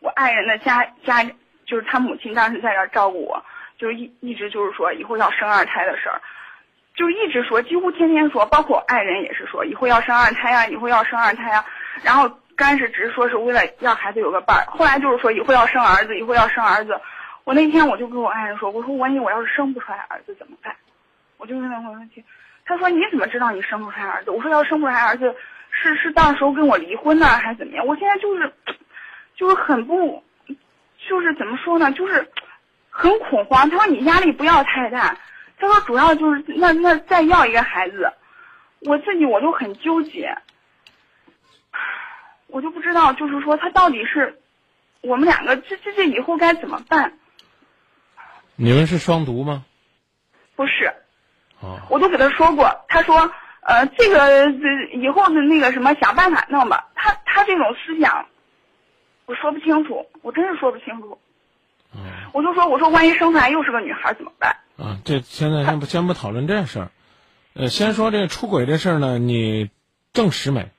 [0.00, 1.24] 我爱人的家家
[1.66, 3.44] 就是他母亲当时在这照顾我，
[3.78, 6.20] 就一一直就是说以后要生二胎的事儿，
[6.94, 11.64] 就一直说，几乎天天说，包括我爱人也是说以后要生二胎呀，以后要生二胎呀，
[12.02, 12.30] 然后。
[12.58, 17.00] 刚开始只是说是为了让孩子有个伴儿，后来就是说以后要生儿子，以后要生儿子。
[17.44, 20.74] 我那天我就跟我爱人说，我说万一我要是生不出来儿子怎么办？
[21.36, 22.24] 我就问他问题，
[22.66, 24.32] 他说你怎么知道你生不出来儿子？
[24.32, 25.32] 我说要生不出来儿子，
[25.70, 27.86] 是是到时候跟我离婚呢，还是怎么样？
[27.86, 28.52] 我现在就是，
[29.38, 30.24] 就是很不，
[31.08, 31.92] 就是怎么说呢？
[31.92, 32.28] 就是
[32.90, 33.70] 很恐慌。
[33.70, 35.16] 他说你压力不要太大，
[35.58, 38.12] 他说主要就是那那再要一个孩子，
[38.80, 40.36] 我自己我就很纠结。
[42.48, 44.40] 我就不知道，就是说他到底是
[45.02, 47.12] 我们两个这这这以后该怎么办？
[48.56, 49.64] 你们是双独吗？
[50.56, 50.92] 不是。
[51.60, 51.78] 哦。
[51.90, 54.50] 我都给他说过，他说呃这个
[54.94, 56.88] 以后的那个什么想办法弄吧。
[56.94, 58.26] 他他这种思想，
[59.28, 61.18] 我说不清楚，我真是说不清楚。
[61.94, 62.00] 嗯
[62.32, 64.56] 我就说，我说万一生出来又是个女孩怎么办？
[64.78, 66.90] 啊，这现在先不先不讨论这事儿，
[67.52, 69.70] 呃，先说这个出轨这事儿呢，你
[70.14, 70.70] 证实没？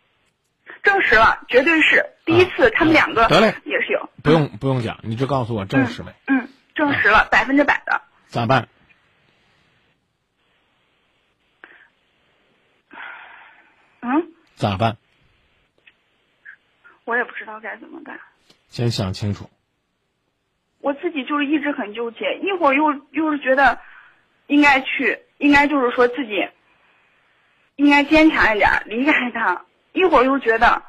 [0.81, 4.09] 证实了，绝对是第一次，他们两个啊得嘞也是有。
[4.23, 6.11] 不用不用讲，你就告诉我证实没？
[6.25, 8.01] 嗯，证实了，百分之百的。
[8.25, 8.67] 咋办？
[14.01, 14.97] 嗯，咋办？
[17.05, 18.19] 我也不知道该怎么办。
[18.69, 19.49] 先想清楚。
[20.79, 23.79] 我自己就是一直很纠结，一会儿又又是觉得
[24.47, 26.47] 应该去，应该就是说自己
[27.75, 30.83] 应该坚强一点，离开他；一会儿又觉得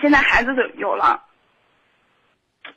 [0.00, 1.22] 现在孩子都有了，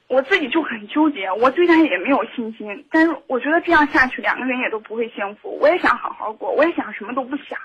[0.08, 2.88] 我自己就很纠结，我对他也没有信心。
[2.92, 5.58] 但是我觉得这样下去，两个人也都不会幸福。
[5.60, 7.60] 我也想好好过，我也想什么都不想。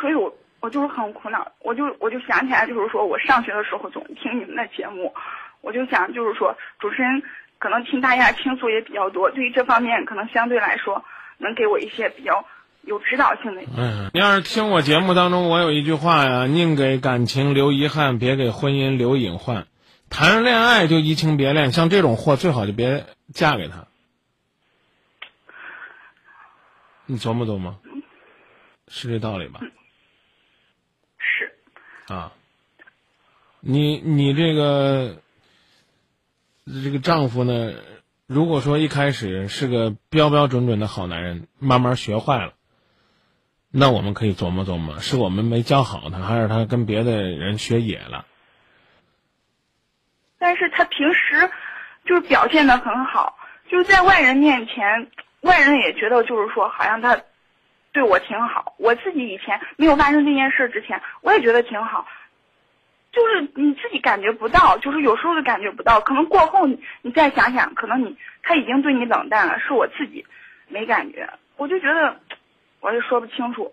[0.00, 5.14] 所以我我就是很苦恼，我就我就想起来，就是说我上学的时候总听你们的节目，
[5.60, 7.22] 我就想就是说主持人
[7.58, 11.04] 可能听大家倾诉也比较多，对于这方面可能相对来说
[11.38, 12.44] 能给我一些比较
[12.82, 13.62] 有指导性的。
[13.76, 19.66] 嗯，你要是听我节目当中，我有一句话呀，宁给感情留遗憾，别给婚姻留隐患。
[20.10, 23.86] 谈恋爱就移情别恋，像这种货最好就别嫁给他。
[27.06, 27.78] 你琢磨琢磨，
[28.88, 29.60] 是这道理吧？
[32.08, 32.32] 啊，
[33.60, 35.22] 你你这个
[36.64, 37.74] 这个丈夫呢，
[38.26, 42.54] 如果说一开始是个标标准准的好男人，慢慢学坏了，
[43.70, 48.24] 那我们可以琢磨琢磨，是我们没教好他，还是他跟别的人学野了？
[50.38, 51.50] 但是他平时
[52.06, 53.36] 就是表现的很好，
[53.70, 55.10] 就是在外人面前，
[55.42, 57.20] 外人也觉得就是说好像他
[57.92, 58.74] 对我挺好。
[58.78, 62.06] 我自己以前没有发生这件事之前，我也觉得挺好，
[63.12, 70.24] 就是你自己感觉不到，就是有时候就感觉不到，可能过后你你再想想，可能你他已经对你冷淡了，是我自己
[70.68, 72.16] 没感觉，我就觉得
[72.80, 73.72] 我也说不清楚。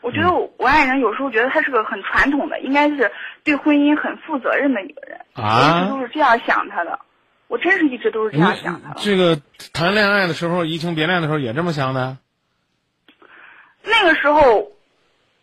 [0.00, 3.12] 我觉得我我爱人有时候觉得他是个很传统的，应该是
[3.44, 5.20] 对婚姻很负责任的一个人。
[5.36, 6.98] 我一啊直都是这样想他的，
[7.46, 8.96] 我真是一直都是这样想他的。
[8.98, 9.40] 这个
[9.72, 12.18] 谈恋爱的时候，移情别恋的时候也这么想的？
[13.84, 14.72] 那个时候，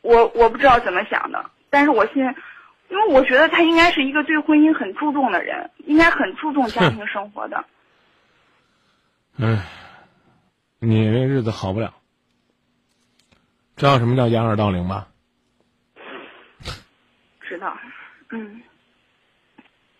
[0.02, 2.36] 我我不知道怎么想的，但是我现在，
[2.90, 7.66] 因为我觉得他应该是一个对婚姻很注重的人，应该很注重家庭生活的。
[9.40, 9.66] 唉，
[10.80, 11.94] 你这日子好不了。
[13.76, 15.08] 知道什么叫掩耳盗铃吧？
[17.42, 17.78] 知道，
[18.30, 18.62] 嗯，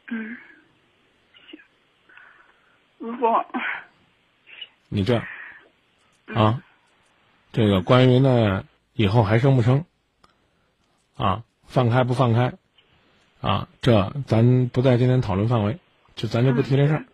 [0.10, 0.38] 嗯，
[1.50, 1.60] 行。
[2.98, 3.46] 如果
[4.90, 5.24] 你这样
[6.36, 6.62] 啊，
[7.52, 9.86] 这个关于呢以后还生不生
[11.16, 12.54] 啊，放开不放开
[13.42, 15.80] 啊，这咱不在今天讨论范围，
[16.16, 17.06] 就咱就不提这事儿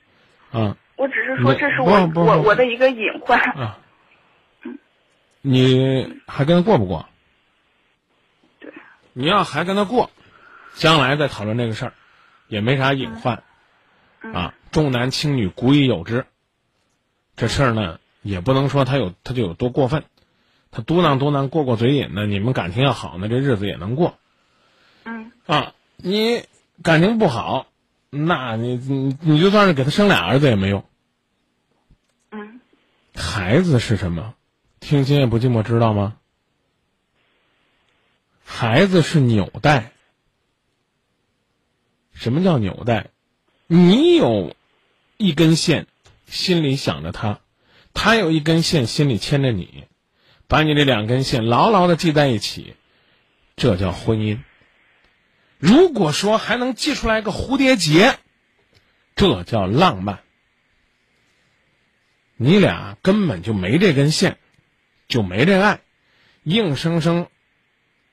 [0.52, 3.40] 啊我只是说这是我我我的一个隐患。
[3.40, 3.80] 啊。
[5.42, 7.08] 你还跟他过不过？
[8.60, 8.74] 对。
[9.14, 10.10] 你要还跟他过，
[10.74, 11.94] 将来再讨论这个事儿，
[12.48, 13.44] 也没啥隐患
[14.34, 14.56] 啊。
[14.72, 16.26] 重男轻女，古已有之。
[17.36, 20.04] 这事儿呢，也不能说他有他就有多过分，
[20.76, 24.18] 他嘟囔嘟囔过过嘴瘾呢，你们感情要好呢，这日子也能过。
[25.06, 26.44] 嗯啊，你
[26.84, 27.68] 感情不好，
[28.10, 30.84] 那你你你就算是给他生俩儿子也没用。
[32.30, 32.60] 嗯
[33.16, 34.36] 孩子是什么？
[34.82, 36.18] 听今夜不寂寞知道吗？
[38.44, 39.94] 孩子是纽带。
[42.12, 43.12] 什么叫纽带？
[43.68, 44.54] 你有
[45.16, 45.88] 一根线，
[46.28, 47.40] 心里想着他；
[47.94, 49.86] 他有一根线，心里牵着你，
[50.48, 52.76] 把你这两根线牢牢的系在一起，
[53.56, 54.40] 这叫婚姻。
[55.58, 58.20] 如果说还能系出来个蝴蝶结，
[59.16, 60.20] 这叫浪漫。
[62.38, 64.38] 你俩根本就没这根线，
[65.08, 65.80] 就没这爱，
[66.44, 67.28] 硬生生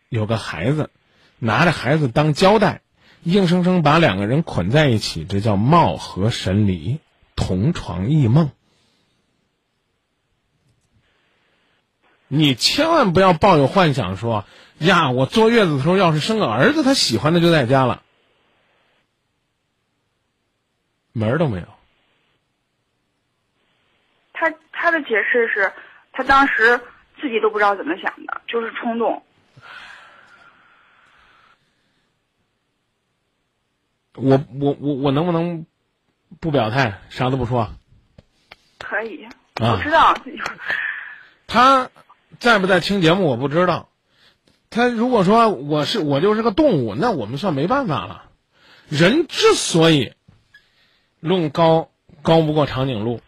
[0.09, 0.91] 有个孩子，
[1.39, 2.83] 拿着孩子当胶带，
[3.25, 7.01] 硬生生把两个人捆在一起，这叫貌合神离，
[7.35, 8.53] 同床异梦。
[12.35, 14.47] 你千万不要抱有幻想说，
[14.79, 18.03] 呀，我坐月子的时候要是生个儿子，他喜欢的就在家了，
[21.13, 21.67] 门儿都没有。
[24.33, 25.71] 他他的解释是，
[26.13, 26.81] 他当时
[27.21, 29.23] 自己都不知道怎么想的，就是冲动。
[34.15, 35.67] 我我我我能不能
[36.41, 37.71] 不表态，啥都不说？
[38.79, 40.17] 可以，啊我知道。
[41.47, 41.91] 他
[42.43, 43.89] 在不在听节目我不知道。
[44.69, 48.31] 他如果说我是我就是个动物，那我们算没办法了。
[48.89, 50.15] 人之所以
[51.21, 53.21] 论高高不过长颈鹿，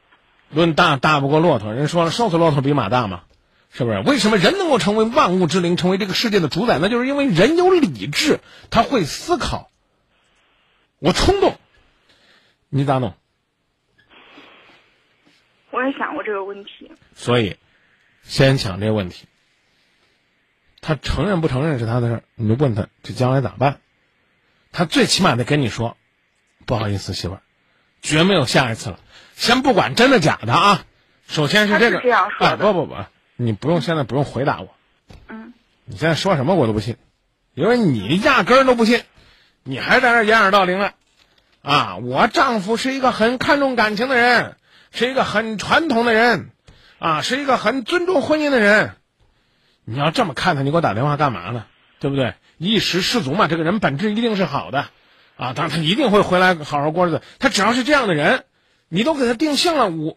[0.51, 3.23] 论大大不过骆驼，人说了瘦死骆驼比马大嘛，
[3.71, 4.01] 是不是？
[4.01, 6.81] 为什么人能够成为万物之灵，成为这个世界的主宰？
[6.81, 9.71] 那就是因为人有理智，他会思考。
[10.99, 11.57] 我冲动，
[12.69, 13.15] 你咋弄？
[15.71, 16.91] 我也想过这个问题。
[17.15, 17.57] 所以，
[18.25, 19.27] 先想这个问题。
[20.81, 23.81] 他承认不承认是他的事儿，你就问他这将来咋办？
[24.71, 25.97] 他最起码得跟你说，
[26.67, 27.41] 不好意思，媳妇儿，
[28.03, 28.99] 绝没有下一次了。
[29.35, 30.85] 先不管真的假的啊，
[31.27, 32.97] 首先是这个，这样说啊，不不不，
[33.37, 34.75] 你不用现在不用回答我，
[35.29, 35.55] 嗯，
[35.85, 36.97] 你现在说什么我都不信，
[37.55, 39.03] 因为你压根儿都不信，
[39.63, 40.95] 你还在那儿掩耳盗铃了，
[41.63, 44.57] 啊，我丈夫是一个很看重感情的人，
[44.93, 46.51] 是一个很传统的人，
[47.05, 48.97] 啊，是一个很尊重婚姻的人。
[49.85, 51.67] 你要这么看他，你给我打电话干嘛呢？
[52.01, 52.33] 对不对？
[52.57, 54.87] 一时失足嘛，这个人本质一定是好的，
[55.37, 57.21] 啊，当然他一定会回来好好过日子。
[57.39, 58.47] 他只要是这样的人，
[58.89, 60.17] 你都给他定性了，我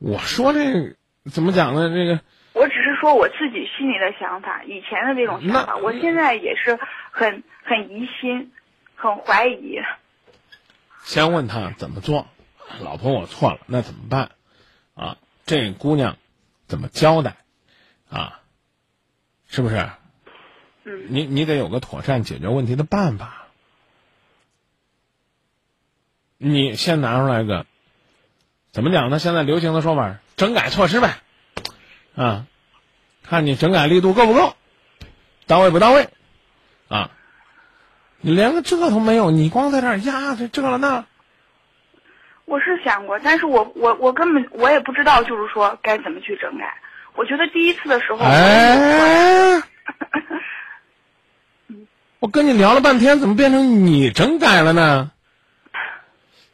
[0.00, 0.96] 我说这
[1.30, 1.88] 怎么讲呢？
[1.90, 2.18] 这个
[2.54, 6.76] 我只是说我自己心里的想法，以前的这种想法，我现在也是
[7.12, 8.50] 很很疑心，
[8.96, 9.78] 很怀疑。
[11.04, 12.26] 先问他怎么做，
[12.80, 14.32] 老婆我错了，那怎么办？
[14.96, 15.16] 啊，
[15.50, 16.16] 这姑娘
[16.68, 17.36] 怎么交代？
[18.08, 18.38] 啊，
[19.48, 19.90] 是不是？
[20.84, 23.48] 嗯，你你得有个妥善解决问题的办法。
[26.38, 27.66] 你先拿出来个，
[28.70, 29.18] 怎么讲呢？
[29.18, 31.16] 现在流行的说法，整改措施呗，
[32.14, 32.46] 啊，
[33.24, 34.54] 看你整改力度够不够，
[35.48, 36.10] 到位不到位，
[36.86, 37.10] 啊，
[38.20, 41.06] 你连个这都没有，你光在这儿呀，这这了那，
[42.50, 46.78] 我是想过，但是我我我根本我也不知道，就是说该怎么去整改。
[47.14, 49.62] 我觉得第一次的时候，哎，
[52.18, 55.12] 我跟你聊了半天，怎么变成你整改了呢？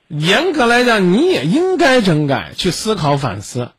[0.09, 3.73] 严格来讲，你也应该整改，去思考反思。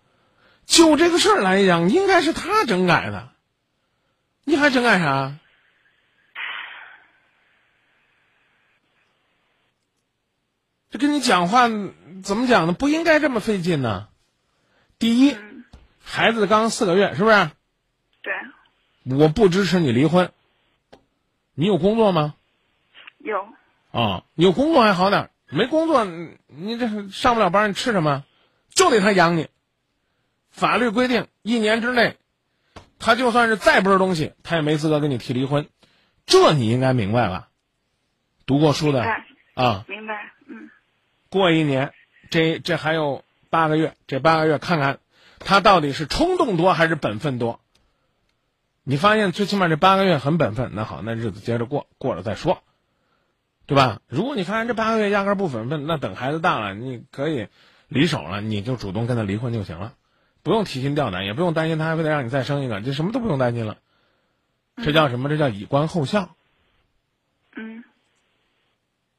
[0.65, 3.29] 就这个事儿来讲，应该是他整改的，
[4.43, 5.35] 你还整改啥？
[10.89, 11.67] 这跟你讲话
[12.23, 12.73] 怎么讲呢？
[12.73, 14.07] 不应该这么费劲呢。
[14.99, 15.65] 第一，嗯，
[16.03, 17.51] 孩子刚四个月，是不是？
[18.21, 18.33] 对，
[19.17, 20.31] 我不支持你离婚。
[21.53, 22.35] 你有工作吗？
[23.19, 23.47] 有，
[23.91, 28.23] 啊，有工作还好点儿，没工作，你你这上不了班，你吃什么？
[28.69, 29.47] 就得他养你。
[30.51, 32.17] 法律规定，一年之内，
[32.99, 35.67] 他就算是再不是东西，他也没资格跟你提离婚。
[36.25, 37.49] 这你应该明白吧？
[38.45, 40.69] 读过书的哎，啊，明白，嗯，
[41.29, 41.93] 过一年，
[42.29, 44.99] 这这还有八个月，这八个月看看
[45.39, 47.59] 他到底是冲动多还是本分多。
[48.83, 52.63] 你发现最起码这八个月很本分，那好，那日子接着过，过了再说，
[53.65, 53.99] 对吧？
[54.07, 57.47] 如果你发现这八个月压根不本分，那等孩子大了，你可以
[57.89, 59.93] 离手了，你就主动跟他离婚就行了，
[60.41, 63.77] 不用提心吊胆，也不用担心他还非得让你再生一个，这什么都不用担心了。
[64.81, 65.27] 这叫什么？
[65.27, 66.35] 这叫以观后效。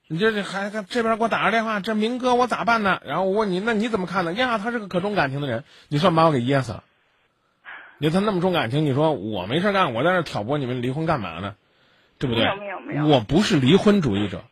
[0.08, 3.00] 嗯，你这这还这边给我打个电话，这明哥我咋办呢？
[3.04, 4.32] 然后我问你，那你怎么看呢？
[4.32, 6.84] 呀，他是个可重感情的人，你算把我给噎死了。
[7.98, 11.56] 你他那么重感情，你说我没事干，我在那挑拨你们离婚干嘛呢？
[12.18, 12.44] 对不对？
[12.44, 14.44] 没有没有没有我不是离婚主义者，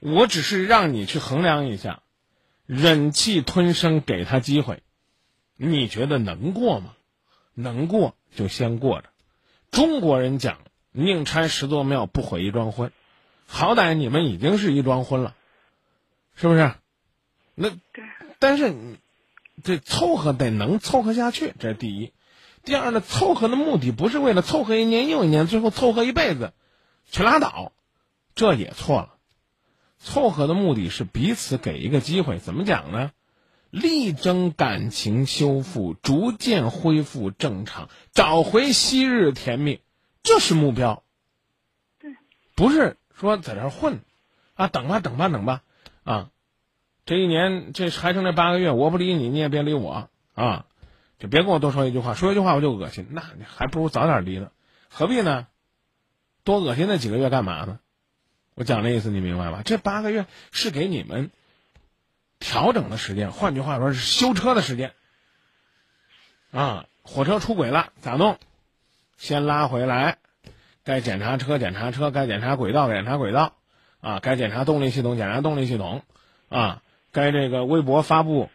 [0.00, 2.00] 我只是让你去衡量一下，
[2.66, 4.82] 忍气吞声，给他机会，
[5.56, 6.94] 你觉得能过吗？
[7.54, 9.08] 能过就先过着。
[9.70, 10.58] 中国人讲
[10.92, 12.92] 宁拆十座庙，不毁一桩婚，
[13.46, 15.34] 好歹你们已经是一桩婚了，
[16.34, 16.74] 是不是？
[17.54, 18.04] 那对，
[18.38, 18.98] 但是你
[19.64, 22.12] 这凑合得能凑合下去，这是第一。
[22.64, 26.52] 第二呢，凑合的目的不是为了凑合一年又一年，最后凑合一辈子，
[27.10, 27.72] 去拉倒，
[28.34, 29.14] 这也错了。
[29.98, 33.12] 凑合的目的是彼此给一个机会，怎么讲呢？
[33.70, 39.80] 力争感情修复，逐渐恢复正常，找回昔日甜蜜，
[40.22, 41.02] 这是目标。
[41.98, 42.16] 对，
[42.54, 44.00] 不是说在这儿混，
[44.54, 45.62] 啊，等吧，等吧，等吧，
[46.04, 46.30] 啊，
[47.04, 50.66] 这一年这还剩这八个月，我不理你，你也别理我啊，
[51.18, 54.50] 就别跟我多说一句话，说一句话我就恶心，那你还不如早点离呢，
[54.90, 55.46] 何必呢？
[56.44, 57.80] 多恶心那几个月干嘛呢？
[58.54, 59.62] 我讲的意思你明白吧？
[59.64, 61.30] 这八个月是给你们
[62.38, 64.92] 调整的时间，换句话说是修车的时间。
[66.52, 68.38] 啊，火车出轨了咋弄？
[69.16, 70.18] 先拉回来，
[70.86, 73.54] 该检查车检查车，该检查轨道检查轨道，
[74.00, 76.02] 啊，该检查动力系统检查动力系统，
[76.48, 76.80] 啊，
[77.10, 78.48] 该这个微博发布，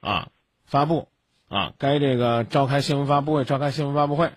[0.00, 0.28] 啊，
[0.66, 1.08] 发布，
[1.48, 4.30] 啊，该这个召开新闻发布会召开新闻发布会，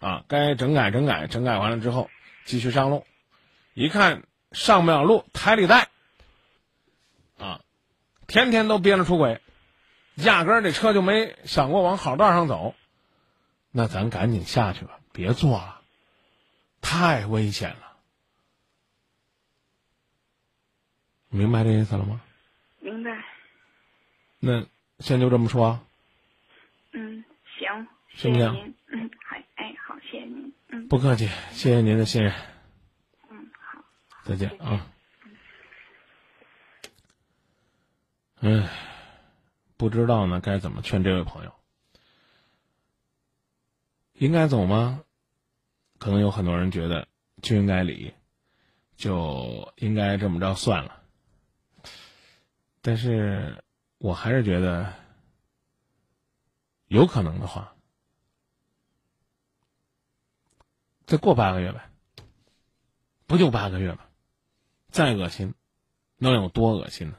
[0.00, 2.10] 啊，该整改整改，整改完了之后
[2.44, 3.06] 继续上路，
[3.72, 5.86] 一看上不了路，台里带，
[7.38, 7.60] 啊，
[8.26, 9.40] 天天都憋着出轨，
[10.16, 12.74] 压根儿这车就没想过往好道上走，
[13.70, 15.79] 那咱赶紧下去吧，别做了，
[16.80, 17.96] 太危险了。
[21.28, 22.20] 明白这意思了吗？
[22.80, 23.24] 明白。
[24.40, 24.66] 那
[24.98, 25.80] 先就这么说。
[26.92, 27.24] 嗯，
[27.58, 27.86] 行。
[28.14, 28.74] 行不行？
[28.88, 30.52] 嗯，好，哎，好，谢谢您。
[30.68, 32.32] 嗯，不客气，谢谢您的信任。
[33.28, 33.84] 嗯，好。
[34.24, 34.86] 再见啊。
[38.40, 38.68] 嗯，
[39.76, 41.54] 不知道呢，该怎么劝这位朋友？
[44.14, 45.04] 应该走吗？
[46.00, 47.06] 可能有很多人觉得
[47.42, 48.14] 就应该离，
[48.96, 51.02] 就应该这么着算了。
[52.80, 53.62] 但是
[53.98, 54.94] 我还是觉得，
[56.86, 57.76] 有可能的话，
[61.04, 61.90] 再过八个月呗，
[63.26, 64.00] 不就八个月吗？
[64.90, 65.54] 再恶心，
[66.16, 67.18] 能有多恶心呢？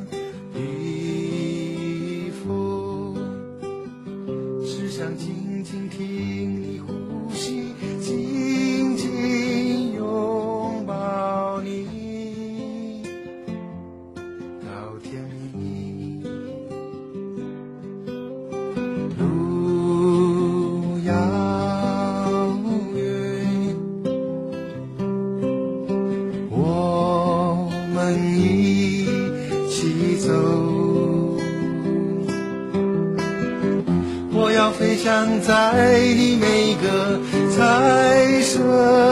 [5.01, 7.00] 想静静听你呼
[35.11, 37.19] 要飞翔在你每个
[37.53, 39.10] 彩色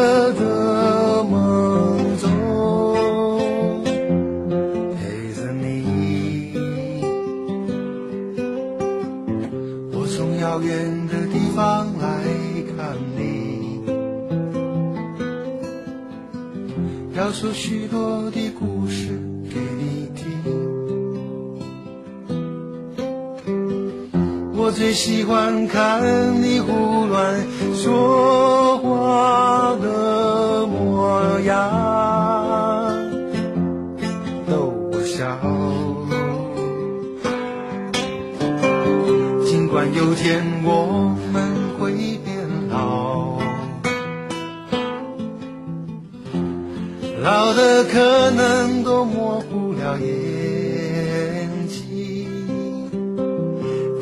[24.89, 31.69] 最喜欢看你胡乱说话的模样，
[34.49, 35.37] 逗我笑。
[39.45, 41.91] 尽管有天我们会
[42.25, 43.37] 变老，
[47.21, 48.78] 老的可能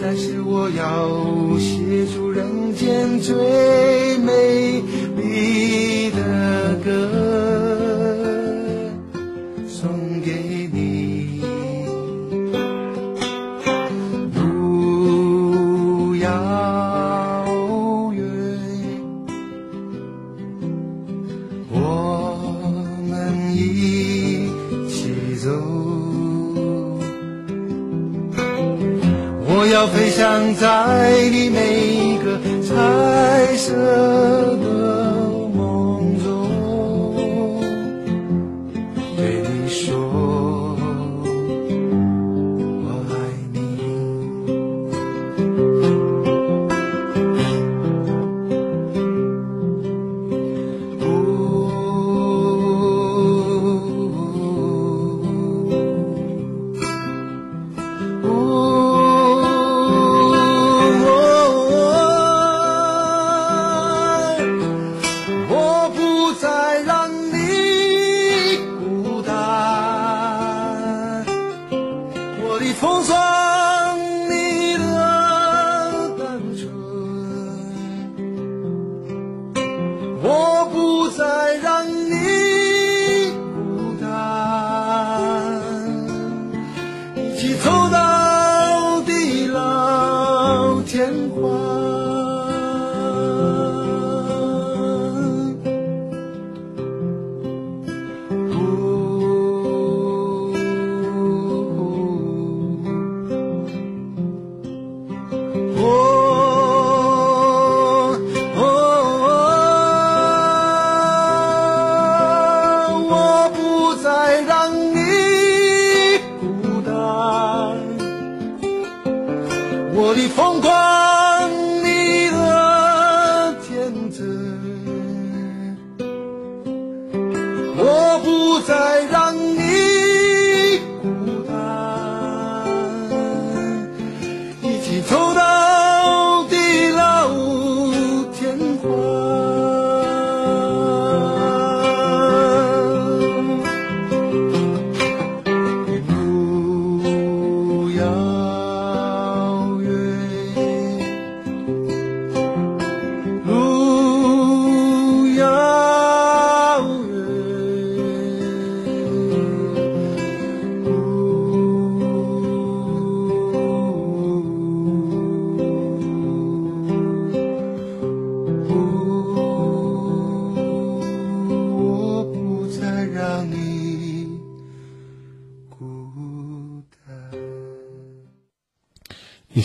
[0.10, 4.82] 但是我要写出人间最美
[5.18, 7.27] 丽的歌，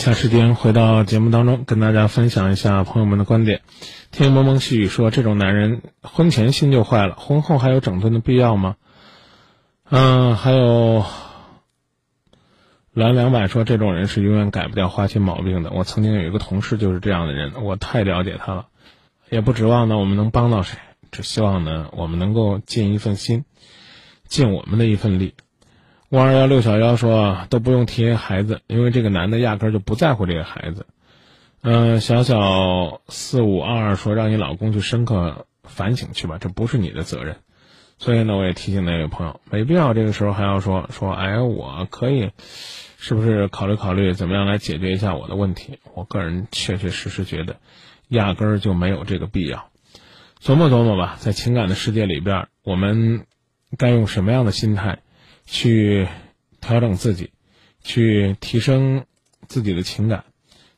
[0.02, 3.62] 下时间回到节目当中，跟大家分享一下朋友们的观点。
[4.10, 8.74] 听蒙蒙细雨说，这种男人婚前心就坏了，婚后还有整顿的必要吗？
[9.88, 11.04] 嗯，还有
[12.92, 15.70] 蓝两百说，这种人是永远改不掉花心毛病的。
[15.70, 18.66] 我曾经有一个同事就是这样的人，我太了解他了，
[19.30, 20.80] 也不指望呢我们能帮到谁，
[21.12, 23.44] 只希望呢我们能够尽一份心，
[24.26, 25.34] 尽我们的一份力。
[26.12, 30.84] 五二幺六小幺说都不用提孩子，因为这个男的压根就不在乎这个孩子。
[31.62, 37.36] 嗯、小小四五二二说让你老公去深刻反省去吧，这不是你的责任。
[37.96, 42.32] 所以呢，我也提醒那位朋友，没必要这个时候还要说说，哎，我可以，
[42.98, 45.78] 是不是考虑考虑怎么样来解决一下我的问题？
[45.94, 47.56] 我个人确确实实觉得，
[48.08, 49.70] 压根儿就没有这个必要。
[50.42, 53.24] 琢磨琢磨吧，在情感的世界里边，我们
[53.78, 54.98] 该用什么样的心态
[55.44, 56.08] 去
[56.60, 57.32] 调整自己，
[57.80, 59.06] 去提升
[59.46, 60.24] 自己的情感，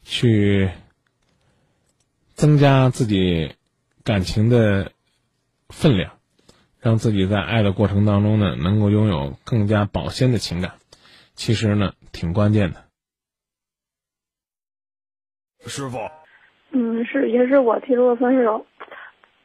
[0.02, 0.70] 去
[2.34, 3.54] 增加自己
[4.02, 4.92] 感情的
[5.68, 6.18] 分量，
[6.80, 10.74] 让自己在爱的过程当中呢，能够拥有更加保鲜的情感，
[11.34, 12.84] 其实呢，挺关键的。
[15.66, 15.98] 师傅，
[16.72, 18.66] 嗯，是也是我提出的分手。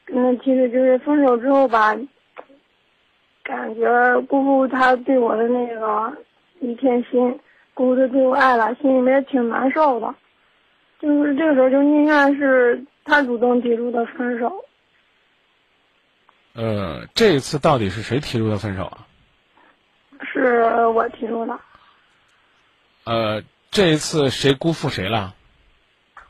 [0.08, 1.96] 那其实就是分手之后吧，
[3.50, 6.16] 感觉辜负他对我的那个
[6.60, 7.40] 一片心，
[7.74, 10.14] 辜负他对我爱了，心里面挺难受的。
[11.00, 14.64] 就是这个时候就应该是他主动提出的分手。
[16.54, 19.08] 呃，这一次到底是谁提出的分手啊？
[20.22, 21.60] 是我提出的，
[23.06, 23.42] 呃，
[23.72, 25.34] 这一次谁辜负谁了？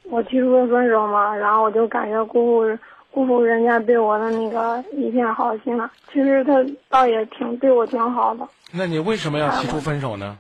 [0.03, 2.79] 我提出的分手嘛，然后我就感觉辜负
[3.11, 5.91] 辜负人家对我的那个一片好心了。
[6.11, 6.53] 其实他
[6.89, 10.37] 倒也挺对我挺好的，那你为什么要提出分手呢？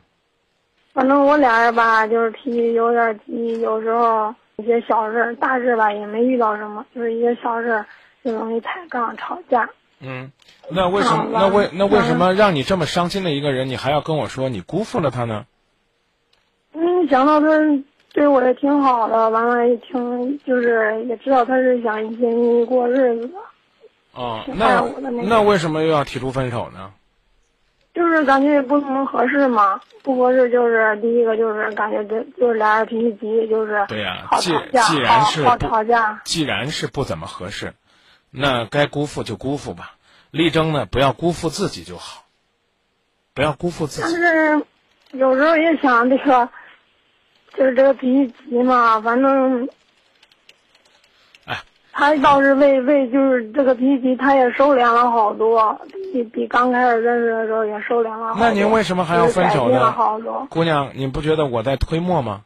[0.93, 7.85] 反正我俩人吧，就是脾气有点急，有时候一些小事、大事吧也没遇到什么，就是一些小事
[8.23, 9.69] 就容易抬杠吵架。
[10.01, 10.31] 嗯，
[10.69, 11.27] 那为什么？
[11.31, 15.45] 那为那为什么让你这么伤心的一个人，你还要跟我说你辜负了他呢？
[16.73, 17.47] 嗯，想到他
[18.19, 23.33] 对我也挺好的，完了也挺就是也知道他是想一心一意过日子的，
[24.11, 24.83] 哦，那
[25.23, 26.91] 那为什么又要提出分手呢？
[27.93, 29.79] 就是感觉也不怎么合适嘛。
[30.03, 34.51] 不合适就是第一个就是感觉这就是俩人脾气急，就是对呀、好既
[34.89, 36.19] 既然是吵架。
[36.25, 37.73] 既然是不怎么合适，
[38.31, 39.95] 那该辜负就辜负吧。
[40.29, 42.25] 力争呢，不要辜负自己就好，
[43.33, 44.17] 不要辜负自但己。
[44.17, 44.65] 是
[45.17, 46.49] 有时候也想这个，
[47.59, 49.67] 就是这个脾气急嘛，反正，
[51.43, 55.77] 哎，他倒是为为就是这个脾气急，他也收敛了好多，
[56.13, 58.37] 比比刚开始认识的时候也收敛了好多。
[58.39, 59.93] 那您为什么还要分手呢。
[60.49, 62.43] 姑娘，你不觉得我在推磨吗？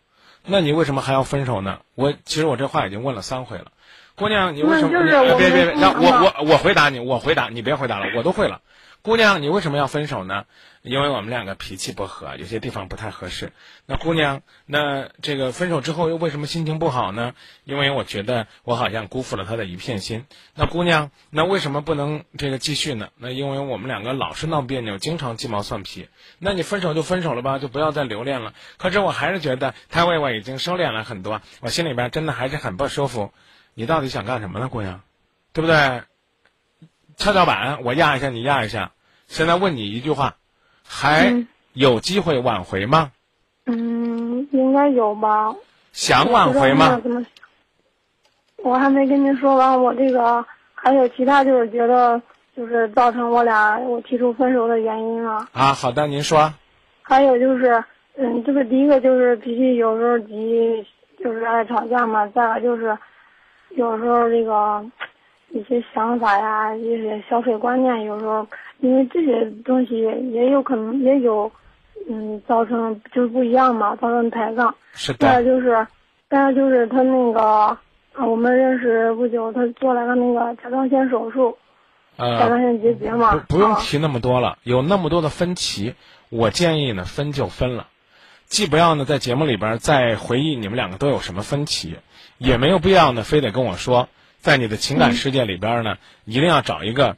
[0.48, 1.78] 那你为什么还要分手呢？
[1.94, 3.68] 我其实我这话已经问了三回了。
[4.16, 5.04] 姑娘，你为什么？
[5.04, 8.62] 别别别，没让我我我回答你，我回答你，别回答了，我都会了。
[9.04, 10.46] 姑娘，你为什么要分手呢？
[10.82, 13.52] 因为我们两个脾气不合，有些地方不太合适。
[13.86, 17.34] 那姑娘，那这个分手之后又为什么心情不好呢？
[17.66, 20.26] 因为我觉得我好像辜负了他的一片心。
[20.56, 23.10] 那姑娘，那为什么不能这个继续呢？
[23.18, 26.08] 那因为我们两个老是闹别扭，经常鸡毛蒜皮。
[26.40, 28.54] 那你分手就分手了吧，就不要再留恋了。
[28.78, 33.34] 可是我还是觉得他为我已经收敛了很多，我心里边真的还是很不舒服。
[33.74, 35.02] 你到底想干什么呢，姑娘？
[35.52, 36.04] 对不对？
[37.18, 38.92] 跷跷板，我压一下，你压一下。
[39.28, 40.36] 现在问你一句话，
[40.88, 43.12] 还嗯有机会挽回吗？
[43.66, 45.54] 嗯，应该有吧。
[45.92, 47.02] 想挽回吗
[48.58, 52.22] 我还没跟您说完，我这个还有其他就是觉得
[52.56, 55.48] 就是造成我俩我提出分手的原因啊。
[55.52, 56.54] 啊，好的，您说。
[57.02, 57.84] 还有就是，
[58.16, 60.86] 嗯，这个第一个就是脾气有时候急，
[61.24, 62.26] 就是爱吵架嘛。
[62.28, 62.98] 再有就是，
[63.72, 64.84] 有时候这个
[65.54, 68.46] 一些想法呀，一些消费观念，有时候
[68.80, 70.00] 因为这些东西
[70.32, 71.52] 也有可能也有，
[72.10, 74.74] 嗯，造成就是不一样嘛，造成抬杠。
[74.94, 75.88] 是的，就是，
[76.28, 81.56] 再有就是他那个，啊我们认识不久，他做了个那个甲状腺手术，
[82.18, 83.28] 甲状呃，腺结节嘛。
[83.28, 85.94] 啊不不用提那么多了，有那么多的分歧，
[86.30, 87.88] 我建议呢分就分了，
[88.48, 91.96] 既不要呢在节目里边再回忆你们两个都有什么分歧，
[92.40, 94.10] 也没有必要呢非得跟我说，
[94.44, 97.16] 在你的情感世界里边呢，一定要找一个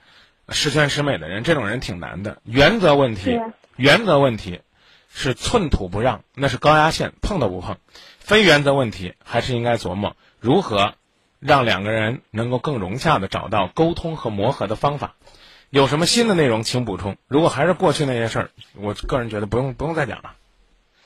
[0.48, 2.38] 十全十美的人，这种人挺难的。
[2.44, 3.42] 原则问题，
[3.76, 4.62] 原则问题
[5.10, 7.78] 是寸土不让，那是高压线，碰都不碰。
[8.20, 10.94] 非原则问题，还是应该琢磨如何
[11.40, 15.16] 让两个人能够更融洽的找到沟通和磨合的方法。
[15.72, 17.18] 有什么新的内容请补充。
[17.28, 20.36] 如果还是过去那些事儿，我个人觉得不用不用再讲了。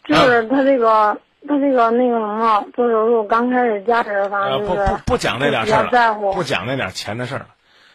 [0.06, 7.48] 就是他这个他这个那个什么做手术刚开始家人反呃，不正就是不不讲那点事儿了，在乎不讲那点钱的事儿了，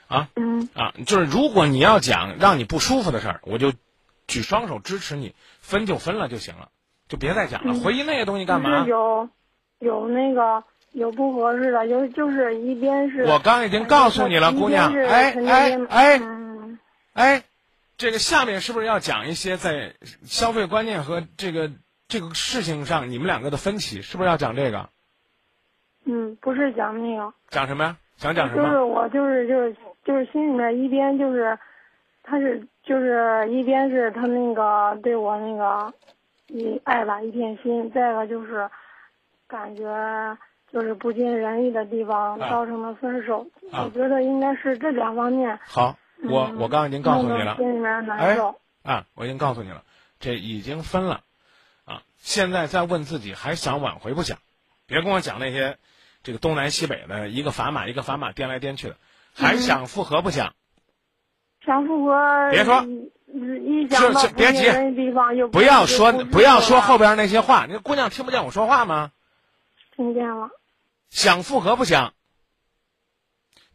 [0.08, 3.72] 啊嗯啊，就是如果你要讲让你不舒服的事儿，我就
[4.26, 6.68] 举双手支持你，分就分了就行了，
[7.08, 7.74] 就别再讲了。
[7.74, 8.86] 嗯回忆那些东西干嘛？
[8.86, 9.28] 有
[9.78, 16.78] 有那个有不合适的，有就是一边是我刚已经告诉你了，姑娘，哎哎哎嗯
[17.12, 17.42] 哎，
[17.98, 21.70] 这个下面是不是要讲一些在消费观念和这个
[22.14, 24.00] 这个事情上你们两个的分歧？
[24.00, 24.88] 是不是要讲这个？
[26.04, 27.96] 嗯，不是讲那个，讲什么呀？
[28.16, 28.80] 想讲什么就是？
[28.82, 31.58] 我就是就是就是心里面一边就是，
[32.22, 35.92] 他是就是一边是他那个对我那个
[36.46, 38.70] 一爱吧一片心，再一个就是
[39.48, 40.38] 感觉
[40.70, 43.44] 就是不尽人意的地方啊造成了分手。
[43.72, 45.58] 啊我觉得应该是这两方面。
[45.66, 47.56] 好，我嗯我刚刚已经告诉你了。
[47.56, 48.54] 心里面难哎受。
[48.84, 49.82] 啊，我已经告诉你了，
[50.20, 51.20] 这已经分了，啊，
[52.24, 54.38] 现在再问自己还想挽回不想？
[54.86, 55.76] 别跟我讲那些
[56.22, 58.96] 这个东南西北的，一个砝码一个砝码颠来颠去的，
[59.34, 60.54] 还想复合不想？
[61.66, 64.62] 想复合，别说一一想到是是别急
[65.52, 69.12] 不要说不要说后边边那些话，那姑娘听不见我说话吗？
[69.94, 70.48] 听见了，
[71.10, 72.14] 想复合不想？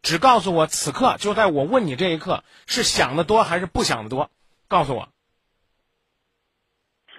[0.02, 4.32] 只告诉我此刻就在我问你这一刻，是想的多还是不想的多？
[4.68, 5.10] 告诉我，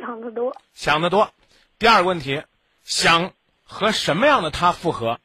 [0.00, 1.30] 想得多，想的多。
[1.78, 2.42] 第二个问题，
[2.84, 3.32] 想
[3.64, 5.20] 和什么样的他复合？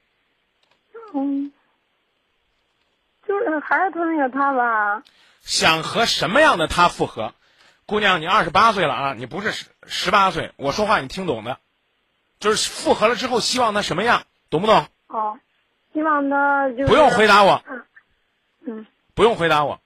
[1.13, 1.51] 嗯，
[3.27, 5.03] 就是还是他那个他吧，
[5.41, 7.33] 想和什么样的他复合？
[7.85, 11.59] 姑娘，你二十八岁了啊，你不是十十八岁，我说话你听懂的，
[12.39, 14.87] 就是复合了之后希望他什么样，懂不懂？
[15.07, 15.39] 哦，
[15.93, 17.63] 希望他就是不用回答我，
[18.65, 19.79] 嗯，不用回答我，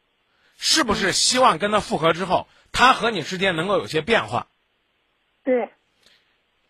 [0.57, 4.47] 是不是希望跟他复合之后，他和你之间能够有些变化？
[5.49, 5.73] 对，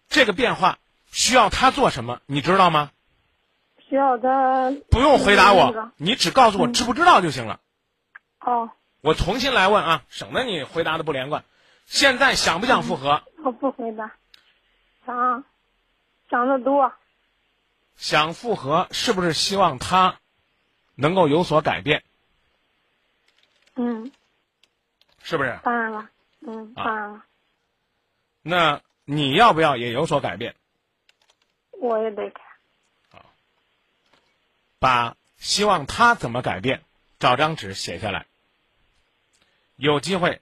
[0.08, 0.80] 这个变化
[1.12, 2.92] 需要他做什么，你知道吗？
[3.90, 7.60] 需要他不用回答我那个，你只告诉我知不知道就行了。
[8.40, 8.72] 哦，
[9.02, 11.44] 我重新来问啊，省得你回答的不连贯。
[11.88, 13.22] 现在想不想复合？
[13.44, 14.14] 我不回答，
[15.06, 15.44] 想
[16.30, 16.94] 想得多，
[17.98, 20.20] 想复合，是不是希望他
[20.96, 22.04] 能够有所改变？
[23.76, 24.10] 嗯，
[25.22, 25.60] 是不是？
[25.64, 26.10] 当然了，
[26.48, 27.24] 嗯，啊当然了，
[28.42, 30.56] 那你要不要也有所改变？
[31.82, 32.42] 我也得改，
[34.80, 36.84] 把希望他怎么改变，
[37.20, 38.26] 找张纸写下来。
[39.78, 40.42] 有机会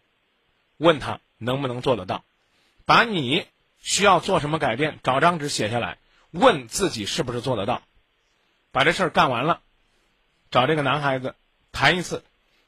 [0.77, 2.23] 问他能不能做得到，
[2.85, 5.99] 把你需要做什么改变，找张纸写下来，
[6.31, 7.83] 问自己是不是做得到。
[8.71, 9.61] 把这事儿干完了，
[10.49, 11.35] 找这个男孩子
[11.71, 12.23] 谈一次，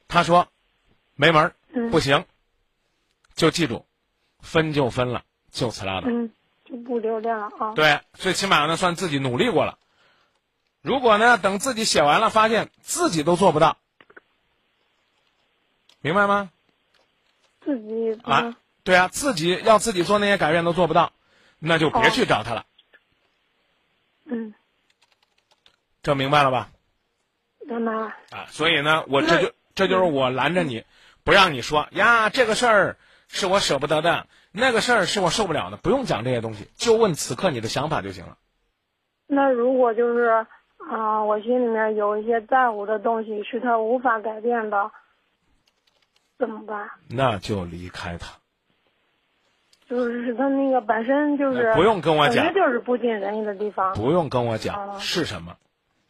[0.06, 0.46] 他说
[1.14, 2.24] 没门儿，嗯不行，
[3.34, 3.84] 就记住，
[4.42, 6.08] 分就分了，就此拉倒。
[6.08, 6.30] 嗯，
[6.64, 9.78] 就不留恋了啊，对，最起码呢算自己努力过了。
[10.82, 13.76] 如果呢等自己写完了，发现自己都做不到，
[16.00, 16.50] 明白吗？
[17.62, 21.12] 自己啊，对啊，自己要自己做那些改变都做不到，
[21.58, 22.64] 那就别哦去找他了。
[24.24, 24.54] 嗯，
[26.02, 26.70] 这明白了吧？
[27.66, 30.84] 明白了，啊，所以呢，我这就这就是我拦着你，
[31.22, 32.96] 不让你说呀，这个事儿
[33.32, 38.36] 是我舍不得的，那个事儿是我受不了的，不用讲这些东西，就问此刻你的想法就行了。
[39.28, 40.44] 那如果就是
[40.90, 44.90] 啊、我心里面有一些在乎的东西是他无法改变的，
[46.38, 46.90] 怎么办？
[47.08, 48.38] 那就离开他，
[49.88, 53.94] 就是他那个本身就是呃不用跟我讲就是不尽人意的地方。
[53.94, 55.56] 不用跟我讲哦是什么，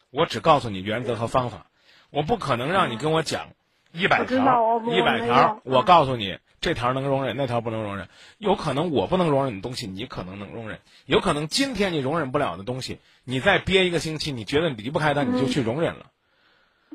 [0.09, 1.67] 我只告诉你原则和方法，
[2.09, 3.49] 我不可能让你跟我讲
[3.91, 8.07] 一百条一百条，我告诉你这条能容忍，那条不能容忍。
[8.37, 16.11] 有可能我不能容忍的东西，你可能能容忍；有可能今天你容忍不了的东西，你再憋一个星期，你觉得离不开它，你就去容忍了。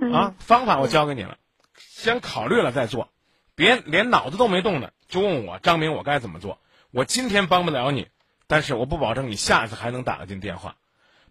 [0.01, 1.37] 嗯啊，方法我教给你了，
[1.77, 3.11] 先考虑了再做，
[3.55, 6.59] 别连脑子都没动呢就问我张明我该怎么做。
[6.93, 8.07] 我今天帮不了你，
[8.47, 10.77] 但是我不保证你下次还能打得进电话。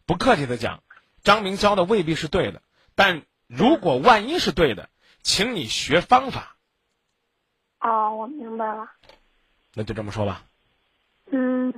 [0.06, 0.84] 不客气的讲，
[1.24, 2.62] 张明教的未必是对的，
[2.96, 4.90] 但如果万一是对的，
[5.24, 6.55] 请你学方法，
[7.86, 8.90] 哦，我明白了。
[9.76, 10.44] 那就这么说吧。
[11.32, 11.72] 嗯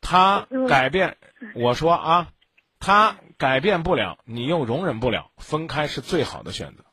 [0.00, 1.18] 他嗯改变，
[1.54, 2.32] 我说啊，
[2.80, 6.84] 他改变不了，你又容忍不了，分开是最好的选择。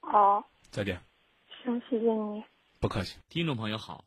[0.00, 1.00] 哦，再见，
[1.64, 2.44] 行，谢谢你。
[2.80, 3.16] 不客气。
[3.30, 4.04] 听众朋友好，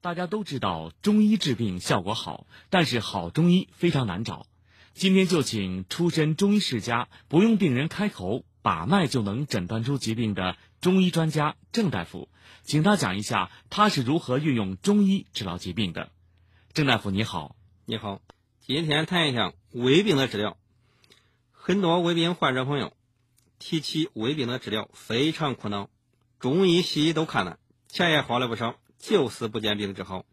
[0.00, 4.46] 大家都知道中医治病效果好，但是好中医非常难找。
[4.94, 12.30] 今天就请出身中医世家，不用病人开口把脉就能诊断出疾病的中医专家郑大夫，
[12.62, 16.10] 请他讲一下他是如何运用中医治疗疾病的。
[16.72, 17.54] 郑大夫你好，
[17.84, 18.22] 你好，
[18.60, 20.56] 今天谈一下胃病的治疗。
[21.52, 22.94] 很多胃病患者朋友
[23.58, 25.90] 提起胃病的治疗非常苦恼，
[26.38, 27.58] 中医西医都看了，
[27.88, 30.24] 钱也花了不少，就是不见病治好，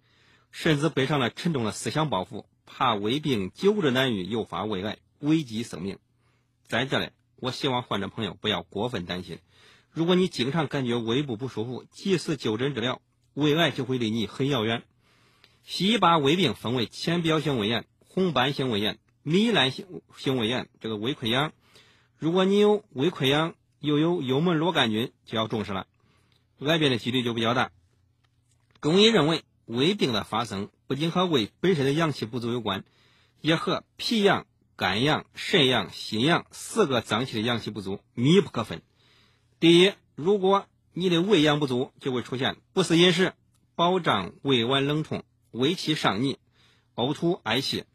[0.52, 6.00] 甚至背上了沉重的思想包袱，怕胃病久治难愈，诱发胃癌，危及生命。
[6.68, 9.40] 在这里，我希望患者朋友不要过分担心。
[9.98, 13.02] 如果你经常感觉胃部不舒服，及时就诊治疗，
[13.34, 14.84] 胃癌就会离你很遥远。
[15.64, 19.00] 西医把胃病分为浅表性胃炎、红斑性胃炎。
[19.26, 21.52] 糜烂性性胃炎，这个胃溃疡，
[22.20, 25.88] 如果你有胃溃疡，又有幽门螺杆菌，就要重视了，
[26.60, 27.72] 癌变的几率就比较大。
[28.80, 32.86] 中医认为，胃病的发生不仅和胃本身的阳气不足有关，
[33.42, 34.46] 也和脾阳、
[34.76, 38.84] 肝阳、肾阳、心阳四个脏器的阳气不足密不可分。
[39.60, 43.34] 第一，如果你的胃阳不足，就会出现不思饮食、
[43.76, 46.38] 饱胀、胃脘冷痛、胃气上逆、
[46.94, 47.86] 呕吐、嗳气。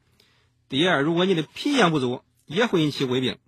[0.68, 3.38] 第二，如果你的脾阳不足，也会引起胃病。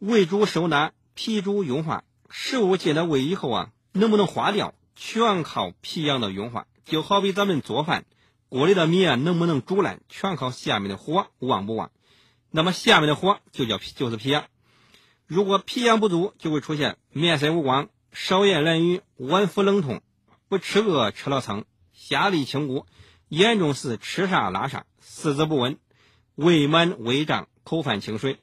[0.00, 2.02] 胃主收纳，脾主运化。
[2.28, 6.66] 食物进了胃以后啊，能不能化掉，全靠脾阳的运化。
[6.84, 8.04] 就好比咱们做饭，
[8.48, 11.92] 锅里的米啊，能不能煮烂，全靠下面的火旺不旺。
[12.50, 14.44] 那么下面的火就叫脾，就是脾阳。
[15.32, 20.02] 如果脾阳不足，就会出现面色无光、少言懒语、脘腹冷痛、
[20.46, 21.64] 不吃饿吃了撑、
[21.94, 22.84] 下利清谷，
[23.30, 25.78] 严重时吃啥拉啥、四肢不稳。
[26.34, 28.40] 胃满、胃胀、口泛清水。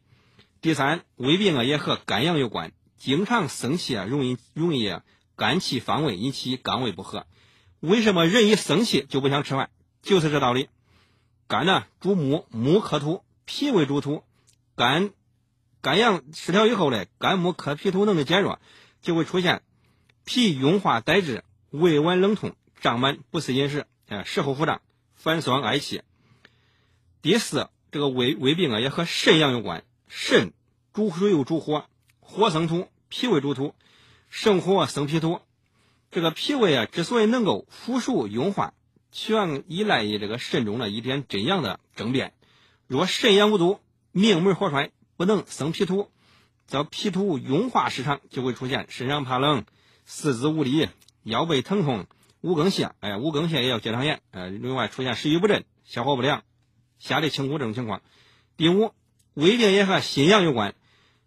[0.62, 4.92] 第三，胃病啊也和肝阳有关，经常生气啊，容易容易
[5.36, 7.28] 肝气犯胃，引起肝胃不和。
[7.82, 9.70] 为什么人一生气就不想吃饭？
[10.02, 10.70] 就是这道理。
[11.48, 14.24] 肝呢主木，木克土；脾胃主土，
[14.76, 15.12] 肝
[15.82, 18.60] 肝阳失调以后呢，肝木克脾土能力减弱，
[19.02, 19.64] 就会出现
[20.26, 24.82] 脾运化呆滞、胃脘冷痛、胀满、不思饮食、啊食后腹胀、
[25.16, 26.02] 反酸嗳气。
[27.22, 27.70] 第四。
[27.92, 29.84] 这个胃胃病啊，也和肾阳有关。
[30.08, 30.54] 肾
[30.94, 31.88] 主水又主火，
[32.20, 33.74] 火生土，脾胃主土，
[34.30, 35.40] 生火生脾土。
[36.12, 38.76] 这个脾胃啊，之所以能够腐熟运化，
[39.12, 42.36] 全依赖于这个肾中的一点真阳的争辩。
[42.86, 43.80] 若肾阳不足，
[44.12, 46.10] 命门火衰，不能生脾土，
[46.66, 49.66] 则脾土运化失常，就会出现身上怕冷、
[50.06, 50.88] 四肢无力、
[51.24, 52.08] 腰背疼痛、
[52.40, 52.92] 五更泻。
[53.02, 54.22] 哎，五更泻也要结肠炎。
[54.32, 56.46] 呃，另外出现食欲不振、消化不良。
[57.00, 58.02] 下列清谷这种情况。
[58.56, 58.94] 第五，
[59.34, 60.74] 胃病也和心阳有关，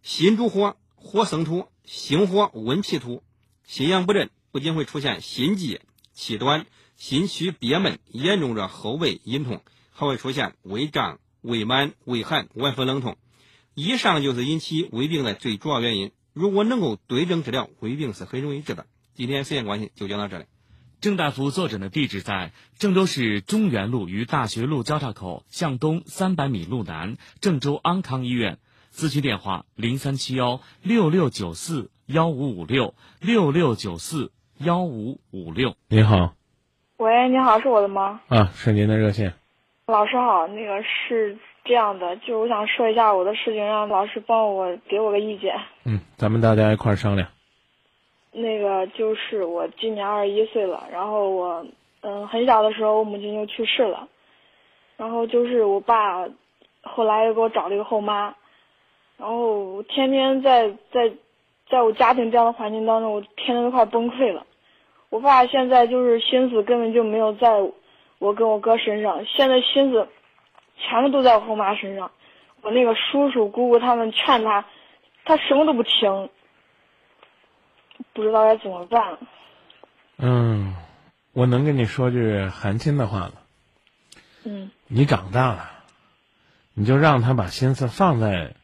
[0.00, 3.22] 心主火，火生土，心火温脾土，
[3.66, 5.82] 心阳不振，不仅会出现心悸、
[6.14, 6.64] 气短、
[6.96, 13.18] 心虚憋闷，严重者后背隐痛，还会出现胃胀、胃满、胃寒、脘腹冷痛。
[13.74, 16.12] 以上就是引起胃病的最主要原因。
[16.34, 18.86] 如果能够对症治疗，胃病是很容易治的。
[19.14, 20.44] 今天时间关系，就讲到这里。
[21.00, 28.58] 郑大夫坐诊的地址在郑州市中原路与大学路交叉口向东三百米路南郑州安康医院。
[28.92, 35.74] 咨询电话：零三七幺六六九四幺五五六六六九四幺五五六。
[35.88, 36.34] 你好，
[36.98, 38.20] 喂，你好，是我的吗？
[38.28, 39.32] 啊，是您的热线。
[39.86, 45.54] 老师好，那个是这样的，就是我想说一下我的事情，让老师帮我给我个意见。
[45.84, 47.28] 嗯，咱们大家一块儿商量。
[48.32, 51.66] 那个就是我今年二十一岁了，然后我
[52.00, 54.08] 嗯很小的时候我母亲就去世了，
[54.96, 56.26] 然后就是我爸
[56.82, 58.34] 后来又给我找了一个后妈，
[59.18, 61.12] 然后我天天在在
[61.70, 64.46] 在我家庭这样的环境当中，我天天都快崩溃了。
[65.10, 67.50] 我爸现在就是心思根本就没有在
[68.18, 70.08] 我跟我哥身上，现在心思
[70.82, 72.10] 全部都在我后妈身上。
[72.60, 74.66] 我那个叔叔姑姑他们劝他，
[75.24, 76.30] 他什么都不听。
[78.12, 79.18] 不知道该怎么办。
[80.18, 80.74] 嗯，
[81.32, 83.34] 我能跟你说句寒心的话了。
[84.44, 84.70] 嗯。
[84.88, 85.70] 你长大了，
[86.74, 88.54] 你就让他把心思放在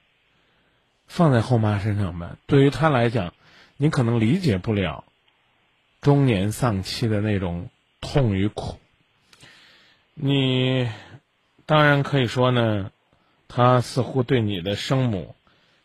[1.07, 2.37] 放在后妈身上吧。
[2.47, 3.33] 对于他来讲，
[3.77, 5.05] 你可能理解不了
[6.01, 8.79] 中年丧妻的那种痛与苦。
[10.15, 10.89] 你
[11.69, 12.91] 当然可以说呢，
[13.47, 15.37] 他似乎对你的生母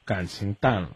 [0.05, 0.95] 感情淡了。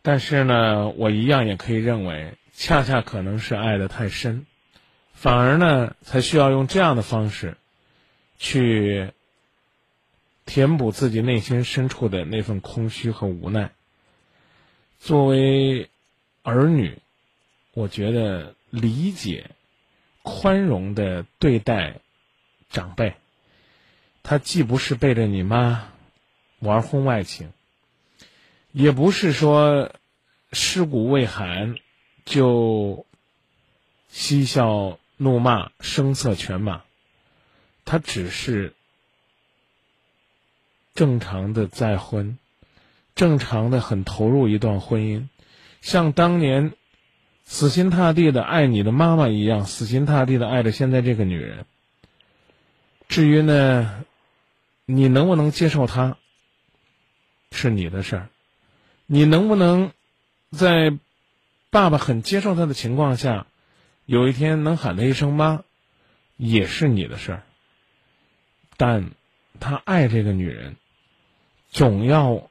[0.00, 4.46] 但是呢，我一样也可以认为，恰恰可能是爱的太深，
[5.12, 7.58] 反而呢，才需要用这样的方式，
[8.38, 9.12] 去
[10.46, 13.72] 填补自己内心深处的那份空虚和无奈。
[14.98, 15.90] 作为
[16.42, 16.96] 儿女，
[17.74, 19.50] 我觉得理解、
[20.22, 22.00] 宽容的对待
[22.70, 23.14] 长辈，
[24.30, 25.88] 他既不是背着你妈
[26.58, 27.50] 玩婚外情。
[28.72, 29.90] 也不是说
[30.52, 31.76] 尸骨未寒，
[32.26, 33.06] 就
[34.10, 36.82] 嬉笑怒骂、声色犬马。
[37.86, 38.74] 他只是
[40.94, 42.36] 正常的再婚，
[43.14, 45.28] 正常的很投入一段婚姻，
[45.80, 46.74] 像当年
[47.46, 51.64] 死心塌地的爱你的妈妈一样，死心塌地的爱着现在这个女人。
[53.08, 54.04] 至于呢，
[54.90, 56.16] 你能不能接受他，
[57.52, 58.30] 是你的事儿。
[59.04, 59.92] 你能不能
[60.50, 60.96] 在
[61.68, 63.46] 爸爸很接受他的情况下，
[64.06, 65.62] 有一天能喊他一声妈，
[66.38, 67.42] 也是你的事儿。
[68.78, 69.10] 但
[69.60, 70.76] 他爱这个女人，
[71.68, 72.48] 总要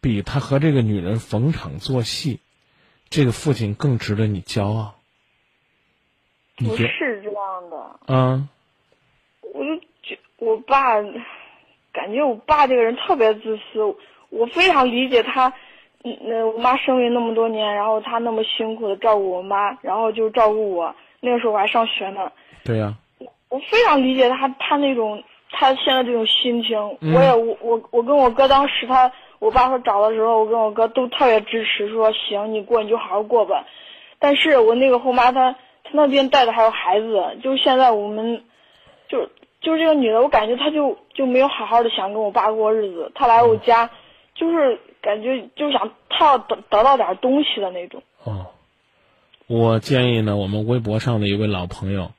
[0.00, 2.38] 比他和这个女人逢场作戏，
[3.08, 5.00] 这个父亲更值得你骄傲。
[6.58, 8.48] 你不是这样的，啊？
[9.52, 10.94] 我就觉我爸，
[11.92, 13.80] 感觉我爸这个人特别自私，
[14.30, 15.52] 我非常理解他。
[16.02, 20.94] 嗯，那我妈生病那么多年，然后他那么辛苦的照顾我妈，然后就照顾我。
[21.20, 22.32] 那个时候我还上学呢，
[22.64, 22.94] 对呀、
[23.50, 26.78] 我非常理解他他那种他现在这种心情。
[27.02, 33.66] 嗯我也我我我跟我哥当时他我爸说找的时候，我跟我哥都特别支持，说行你过你就好好过吧。
[34.18, 35.52] 但是我那个后妈她
[35.84, 38.42] 她那边带的还有孩子，就现在我们
[39.06, 39.28] 就
[39.60, 43.12] 就是这个女的，我感觉她就就没有好好的想跟我爸过日子。
[43.14, 43.90] 她来我家，
[44.34, 48.02] 就是感觉就想她要得得到点东西的那种。
[48.24, 48.46] 哦，
[49.46, 52.12] 我建议呢，我们微博上的一位老朋友，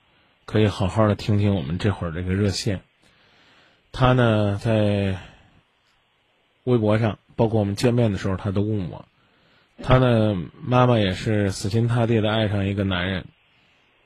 [0.45, 2.81] 可以好好的听听我们这会儿这个热线。
[3.91, 5.17] 他呢，在
[6.63, 9.05] 微博上，包括我们见面的时候，他都问我，
[9.83, 13.25] 他呢，妈妈也是死心塌地的爱上一个男人，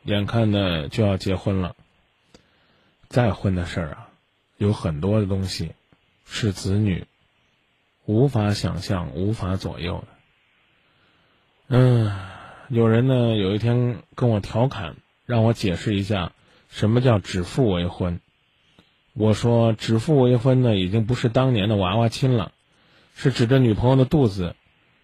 [0.04, 1.76] 眼看呢就要结婚了。
[3.10, 4.10] 再婚的事儿啊，
[4.58, 5.72] 有很多的东西
[6.26, 7.06] 是子女
[8.06, 10.08] 无法想象、无法左右的。
[11.68, 12.12] 嗯，
[12.70, 14.95] 有人呢有一天跟我调侃，
[15.26, 16.32] 让我解释一下
[16.70, 18.20] 什么叫指腹为婚。
[19.14, 22.51] 我说指腹为婚呢，已经不是当年的娃娃亲了，
[23.16, 24.56] 是指着女朋友的肚子，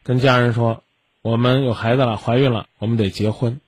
[0.03, 0.83] 跟家人说
[1.21, 3.61] 我们有孩子了，怀孕了，我们得结婚。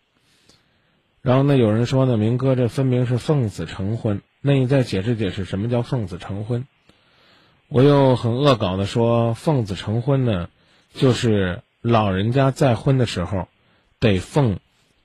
[1.24, 6.68] 然后呢，有人说呢，明哥这分明是奉子成婚，那你再解释解释什么叫奉子成婚？
[7.70, 10.50] 我又很恶搞的说，奉子成婚呢，
[10.94, 13.48] 就是老人家再婚的时候，
[14.00, 14.60] 得奉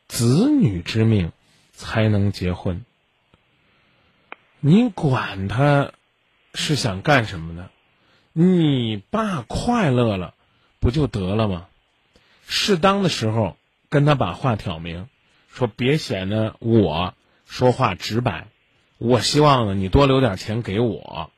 [0.09, 1.31] 子女之命
[1.71, 2.85] 才能结婚。
[4.59, 5.93] 你管他
[6.53, 7.71] 是想干什么呢？
[8.33, 10.35] 你爸快乐了，
[10.81, 11.69] 不就得了吗？
[12.49, 13.57] 适当的时候
[13.89, 15.09] 跟他把话挑明，
[15.59, 18.47] 说别显得我说话直白。
[18.97, 21.33] 我希望呢，你多留点钱给我，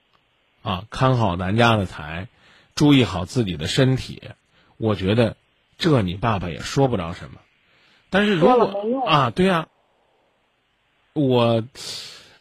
[0.61, 2.29] 啊，看好咱家的财，
[2.75, 4.23] 注意好自己的身体。
[4.77, 5.39] 我觉得
[5.79, 7.41] 这你爸爸也说不着什么。
[8.11, 9.69] 但是如果啊，对呀、
[11.15, 11.65] 我，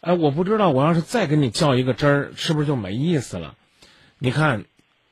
[0.01, 3.55] 哎，我不知道，我要是再跟你较一个真儿，是不是就没意思了？
[4.17, 4.65] 你看，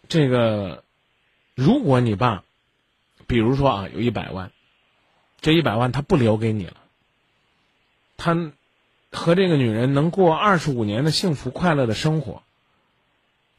[0.09, 0.83] 这个，
[1.55, 2.43] 如果你爸，
[3.25, 4.51] 比如说啊，有一百万，
[5.39, 6.77] 这一百万他不留给你了，
[8.17, 8.51] 他
[9.11, 12.43] 和这个女人能过二十五年的幸福快乐的生活，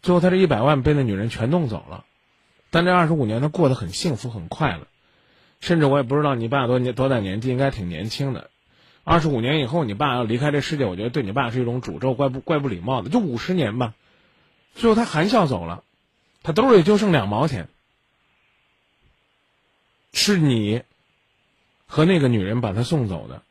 [0.03, 2.05] 最后他这一百万被那女人全弄走了，
[2.71, 4.87] 但这二十五年他过得很幸福很快乐，
[5.61, 8.51] 甚至我也不知道你爸多年多大年纪，应该挺年轻的。
[9.05, 13.09] 二十五年以后，你爸要离开这世界，我觉得对你爸是一种诅咒，怪不怪不礼貌的。
[13.09, 13.95] 就五十年吧，
[14.75, 15.83] 最后他含笑走了，
[16.43, 17.69] 他兜里就剩两毛钱，
[20.13, 20.83] 是你
[21.89, 23.43] 和那个女人把他送走的，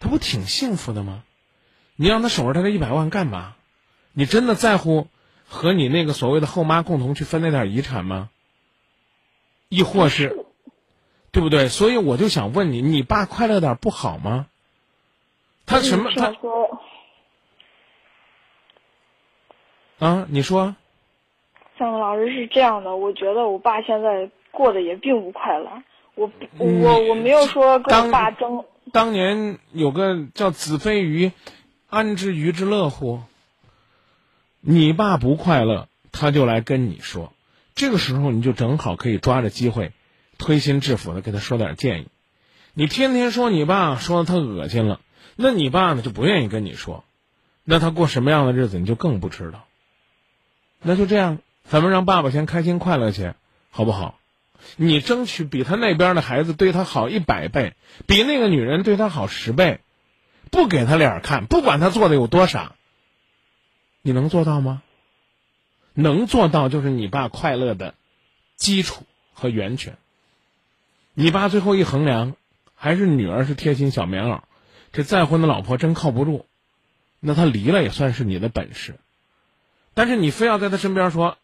[0.00, 1.22] 他不挺幸福的吗？
[1.96, 3.54] 你让他守着他这一百万干嘛？
[4.12, 5.06] 你真的在乎
[5.46, 8.30] 和你那个所谓的后妈共同去分那点遗产吗？
[9.68, 10.44] 亦或是，
[11.30, 11.68] 对不对？
[11.68, 14.46] 所以我就想问你，你爸快乐点不好吗？
[15.66, 16.80] 他什么他说，
[19.98, 20.26] 啊？
[20.30, 20.74] 你说
[21.78, 25.70] 向老师是这样的，我觉得我爸现在过得也并不快乐。
[26.18, 31.30] 我嗯我我没有说跟我爸争，当年有个叫子非鱼，
[31.88, 33.20] 安知鱼之乐乎？
[34.60, 37.32] 你爸不快乐，他就来跟你说，
[37.76, 39.92] 这个时候你就正好可以抓着机会，
[40.38, 42.08] 推心置腹的给他说点建议。
[42.74, 45.00] 你天天说你爸说的他恶心了，
[45.36, 47.04] 那你爸呢就不愿意跟你说，
[47.62, 49.66] 那他过什么样的日子你就更不知道。
[50.82, 53.32] 那就这样，咱们让爸爸先开心快乐去，
[53.70, 54.18] 好不好？
[54.76, 57.74] 你争取比他那边的孩子对他好一百倍，
[58.06, 59.80] 比那个女人对他好十倍，
[60.50, 62.74] 不给他脸看，不管他做的有多傻，
[64.02, 64.82] 你能做到吗？
[65.94, 67.94] 能做到就是你爸快乐的
[68.56, 69.96] 基础和源泉。
[71.14, 72.36] 你爸最后一衡量，
[72.76, 74.42] 还是女儿是贴心小棉袄，
[74.92, 76.46] 这再婚的老婆真靠不住，
[77.18, 78.94] 那他离了也算是你的本事。
[79.94, 81.36] 但是你非要在他身边说，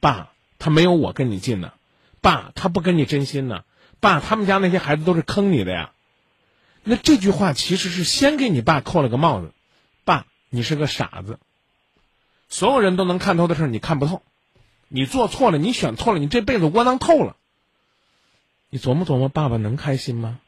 [0.00, 1.72] 爸，他没有我跟你近呢，
[2.20, 3.64] 爸，他不跟你真心呢，
[4.00, 5.92] 爸，他们家那些孩子都是坑你的呀。
[6.82, 9.52] 那这句话其实是先给你爸扣了个帽子，
[10.04, 11.38] 爸，你是个傻子。
[12.48, 14.22] 所有人都能看透的事儿，你看不透。
[14.88, 17.36] 你做错了，你选错了，你这辈子窝囊透了。
[18.70, 20.40] 你琢磨琢磨，爸爸能开心吗？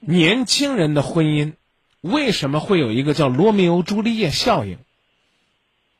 [0.00, 1.54] 年轻人的婚姻
[2.00, 4.78] 为什么会有一个叫罗密欧朱丽叶效应？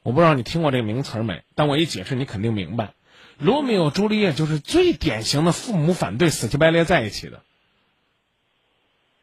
[0.03, 1.43] 我不知道你听过这个名词没？
[1.55, 2.95] 但我一解释，你肯定明白。
[3.39, 7.43] 罗密欧朱丽叶就是最典型的父母反对、死乞白赖在一起的。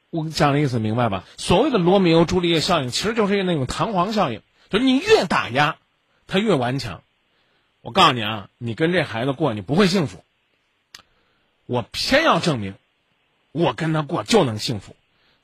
[0.10, 1.24] 我讲的意思明白吧？
[1.38, 5.78] 所谓的罗密欧朱丽叶效应，其实就是那种弹簧效应，就是你越打压，
[6.28, 7.02] 他越顽强。
[7.82, 10.24] 我告诉你啊，你跟这孩子过，你不会幸福。
[11.66, 12.76] 我偏要证明，
[13.54, 14.96] 我跟他过就能幸福。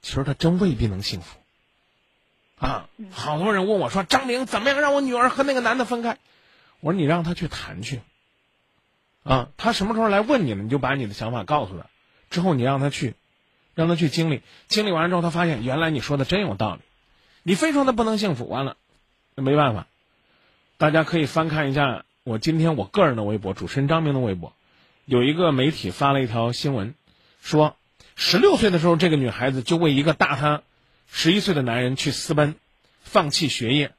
[0.02, 1.38] 其实他真未必能幸福。
[2.60, 6.18] 啊，好多人问我说：“张明，怎么样让我女儿和那个男的分开？”
[6.82, 8.02] 我说：“你让他去谈去。”
[9.28, 11.86] 啊，他什么时候来问你了，你就把你的想法告诉他，
[12.30, 13.16] 之后你让他去。
[13.76, 16.82] 让他去经历，经历完了之后，他发现原来你说的真有道理。
[17.44, 18.76] 你非说他不能幸福，完了，
[19.36, 19.86] 那没办法。
[20.80, 24.52] 大家可以翻看一下我今天我个人的微博，主持人张明的微博，
[25.06, 26.96] 有一个媒体发了一条新闻，
[27.40, 27.78] 说
[28.16, 30.64] 十六岁的时候，这个女孩子就为一个大她
[31.08, 32.56] 十一岁的男人去私奔，
[33.04, 33.92] 放弃学业。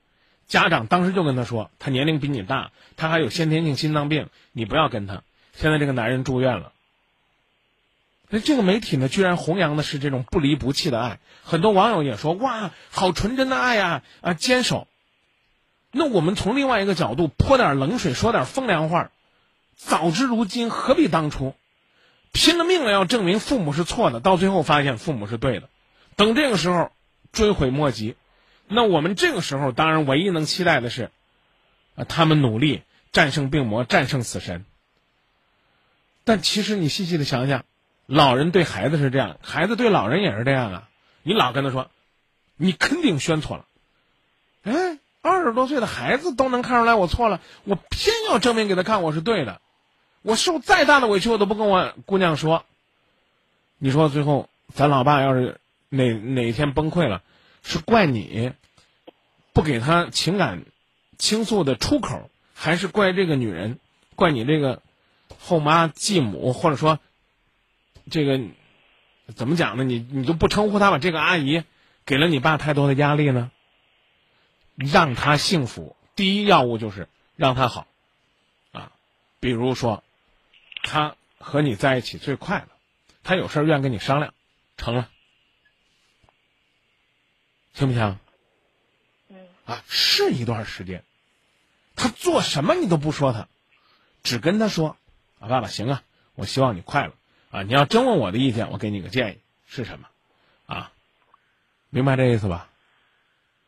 [0.49, 5.23] 家长当时就跟他说，他年龄比你大，他还有先天性心脏病，你不要跟他。
[5.53, 6.73] 现在这个男人住院了。
[8.31, 14.89] 那这个媒体呢，居然弘扬的是这种不离不弃的爱，很多网友也说：“哇，好纯真的爱呀！”啊，坚守。
[15.93, 19.11] 那我们从另外一个角度泼点冷水，说点风凉话，
[19.77, 21.55] 早知如今何必当初？
[22.33, 25.69] 拼了命了要证明父母是错的，到最后发现父母是对的，
[26.17, 26.93] 等这个时候
[27.33, 28.15] 追悔莫及。
[28.69, 31.11] 那我们这个时候当然唯一能期待的是，
[31.97, 32.83] 啊，他们努力
[33.13, 34.65] 战胜病魔，战胜死神。
[36.25, 37.65] 但其实你细细的想想。
[38.11, 40.89] 老人对孩子是这样，孩子对老人也是这样啊！
[41.23, 41.91] 你老跟他说，
[42.57, 43.67] 你肯定选错了。
[44.63, 49.61] 哎，二十多岁的孩子都能看出来我错了，我偏要证明给他看我是对的。
[50.23, 52.65] 我受再大的委屈，我都不跟我姑娘说。
[53.77, 55.61] 你说最后咱老爸要是
[55.91, 57.23] 哪哪一天崩溃了，
[57.63, 58.55] 是怪你
[59.59, 60.65] 不给他情感
[61.19, 63.81] 倾诉的出口，还是怪这个女人，
[64.15, 64.83] 怪你这个
[65.41, 67.01] 后妈继母，或者说？
[68.09, 68.41] 这个
[69.35, 69.83] 怎么讲呢？
[69.83, 70.99] 你你就不称呼他吧？
[70.99, 71.65] 这个阿姨
[72.07, 73.51] 给了你爸太多的压力呢。
[74.77, 77.89] 让他幸福，第一要务就是让他好，
[78.71, 78.93] 啊，
[79.41, 80.05] 比如说
[80.85, 82.69] 他和你在一起最快乐，
[83.25, 84.33] 他有事儿愿跟你商量，
[84.77, 85.09] 成了，
[87.75, 88.21] 行不行？
[89.69, 89.75] 嗯。
[89.75, 91.05] 啊，试一段时间，
[91.95, 93.47] 他做什么你都不说他，
[94.23, 94.97] 只跟他说
[95.39, 96.03] 啊，爸爸行啊，
[96.35, 97.13] 我希望你快乐。
[97.51, 100.09] 啊，你要真问我的意见，我给你个建议是什么？
[100.67, 100.93] 啊，
[101.91, 102.69] 明白这意思吧？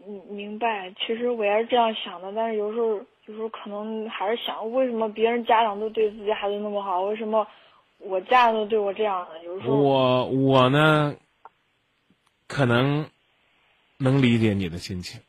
[0.06, 0.90] 嗯，明白。
[0.98, 2.88] 其实我也是这样想的，但是有时候，
[3.26, 7.46] 有时候可能还是想，为什么别人家长都对自己孩子那么好，为什么
[7.98, 9.42] 我家人都对我这样呢？
[9.44, 11.16] 有时候我我呢，
[12.46, 13.08] 可能
[13.96, 15.20] 能理解你的心情，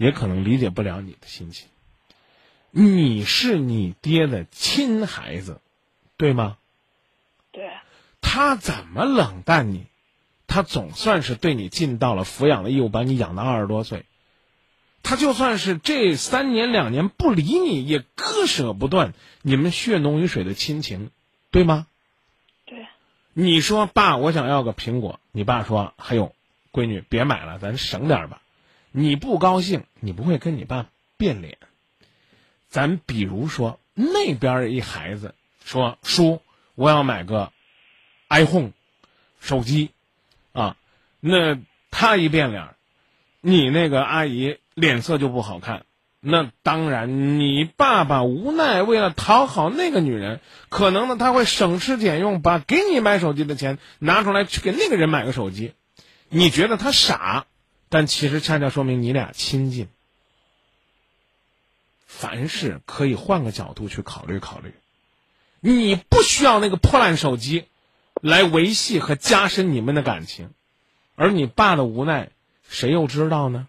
[0.00, 1.68] 也可能理解不了你的心情。
[2.70, 5.60] 你是你爹的亲孩子，
[6.16, 6.56] 对吗？
[7.52, 7.70] 对，
[8.22, 9.84] 他怎么冷淡你？
[10.46, 14.06] 他总算是对你尽到了抚养的义务，把你养到二十多岁。
[15.02, 19.12] 他就算是这三年两年不理你，也割舍不断
[19.42, 21.10] 你们血浓于水的亲情，
[21.50, 21.86] 对吗？
[22.64, 22.86] 对。
[23.34, 25.20] 你说爸，我想要个苹果。
[25.30, 26.34] 你爸说：“还有，
[26.72, 28.40] 闺女别买了，咱省点吧。”
[28.92, 30.86] 你不高兴，你不会跟你爸
[31.16, 31.58] 变脸。
[32.68, 35.34] 咱比如说那边一孩子
[35.64, 36.40] 说：“叔。”
[36.76, 37.52] 我要买个
[38.30, 38.70] iPhone
[39.38, 39.90] 手机，
[40.52, 40.78] 啊，
[41.18, 41.58] 那
[41.90, 42.74] 他一变脸，
[43.42, 45.84] 你那个阿姨脸色就不好看。
[46.20, 50.40] 那当然，你爸爸无奈，为了讨好那个女人，
[50.70, 55.74] 可能呢他会省吃俭用，把给你买手机的钱拿出来去给那个人买个手机。
[56.30, 57.44] 你觉得他傻，
[57.90, 59.88] 但其实恰恰说明你俩亲近。
[62.06, 64.72] 凡事可以换个角度去考虑考虑。
[65.60, 67.66] 你不需要那个破烂手机，
[68.22, 70.50] 来维系和加深你们的感情，
[71.16, 72.30] 而你爸的无奈，
[72.68, 73.68] 谁又知道呢？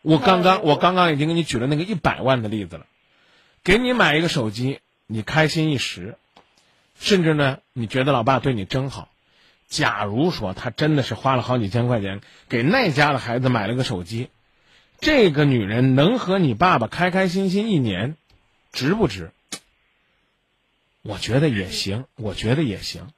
[0.00, 2.86] 我刚刚我刚刚已经给你举了那个一百万的例子了，
[3.62, 6.16] 给你买一个手机，你开心一时，
[6.98, 9.08] 甚至呢，你觉得老爸对你真好。
[9.74, 14.28] 假如说他真的是花了好几千块钱给那家的孩子买了个手机，
[15.00, 18.16] 这个女人能和你爸爸开开心心一年，
[18.72, 19.32] 值不值？
[21.02, 23.08] 我觉得也行，我觉得也行。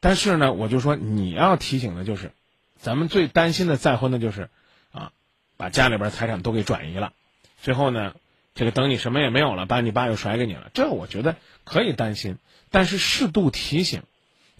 [0.00, 2.32] 但是呢，我就说你要提醒的就是，
[2.78, 4.50] 咱们最担心的再婚的就是，
[4.92, 5.12] 啊，
[5.56, 7.14] 把家里边财产都给转移了，
[7.62, 8.14] 最后呢，
[8.54, 12.36] 这个等你什么也没有了，把你爸又甩给你了，这我觉得可以担心，
[12.70, 14.02] 但是适度提醒，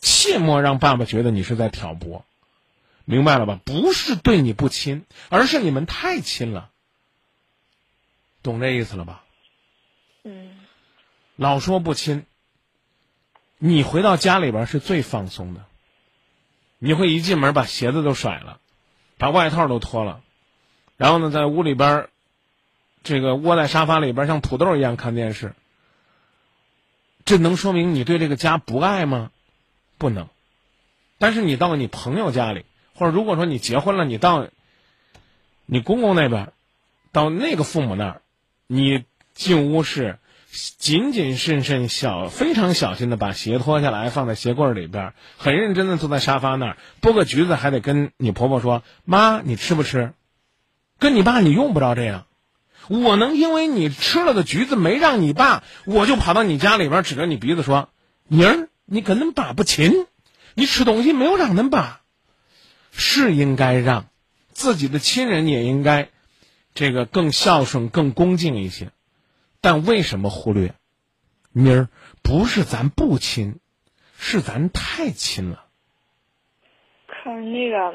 [0.01, 2.25] 切莫让爸爸觉得你是在挑拨，
[3.05, 3.61] 明白了吧？
[3.65, 6.71] 不是对你不亲，而是你们太亲了，
[8.43, 9.25] 懂这意思了吧？
[10.25, 10.51] 嗯，
[11.37, 12.25] 老说不亲。
[13.63, 15.67] 你回到家里边是最放松的，
[16.79, 18.59] 你会一进门把鞋子都甩了，
[19.19, 20.23] 把外套都脱了，
[20.97, 22.09] 然后呢，在屋里边，
[23.03, 25.55] 这个窝在沙发里边像土豆一样看电视。
[27.27, 29.31] 这能说明你对这个家不爱吗？
[30.01, 30.27] 不能。
[31.19, 32.65] 但是你到你朋友家里，
[32.95, 34.49] 或者如果说你结婚了，你到
[35.67, 36.53] 你公公那边，
[37.13, 38.23] 到那个父母那儿，
[38.67, 39.05] 你
[39.35, 40.19] 进屋是。
[40.79, 50.13] 谨谨慎慎、小非常小心的把鞋脱下来放在鞋柜里边，很认真的坐在沙发那儿剥个橘子，还得跟你婆婆说：“妈，你吃不吃？”
[50.99, 52.27] 跟你爸你用不着这样，
[52.89, 57.89] 我能因为你吃了的橘子没让你爸，我就跑到你家里边指着你鼻子说
[58.27, 60.09] ：“妮儿，你跟恁爸不亲，
[60.55, 62.01] 你吃东西没有让恁爸，
[62.91, 64.07] 是应该让
[64.49, 66.09] 自己的亲人也应该
[66.75, 68.91] 这个更孝顺、更恭敬一些。”
[69.63, 70.75] 但为什么忽略？
[71.53, 71.89] 妮儿
[72.23, 73.61] 不是咱不亲，
[74.17, 75.67] 是咱太亲了。
[77.07, 77.95] 可是那个，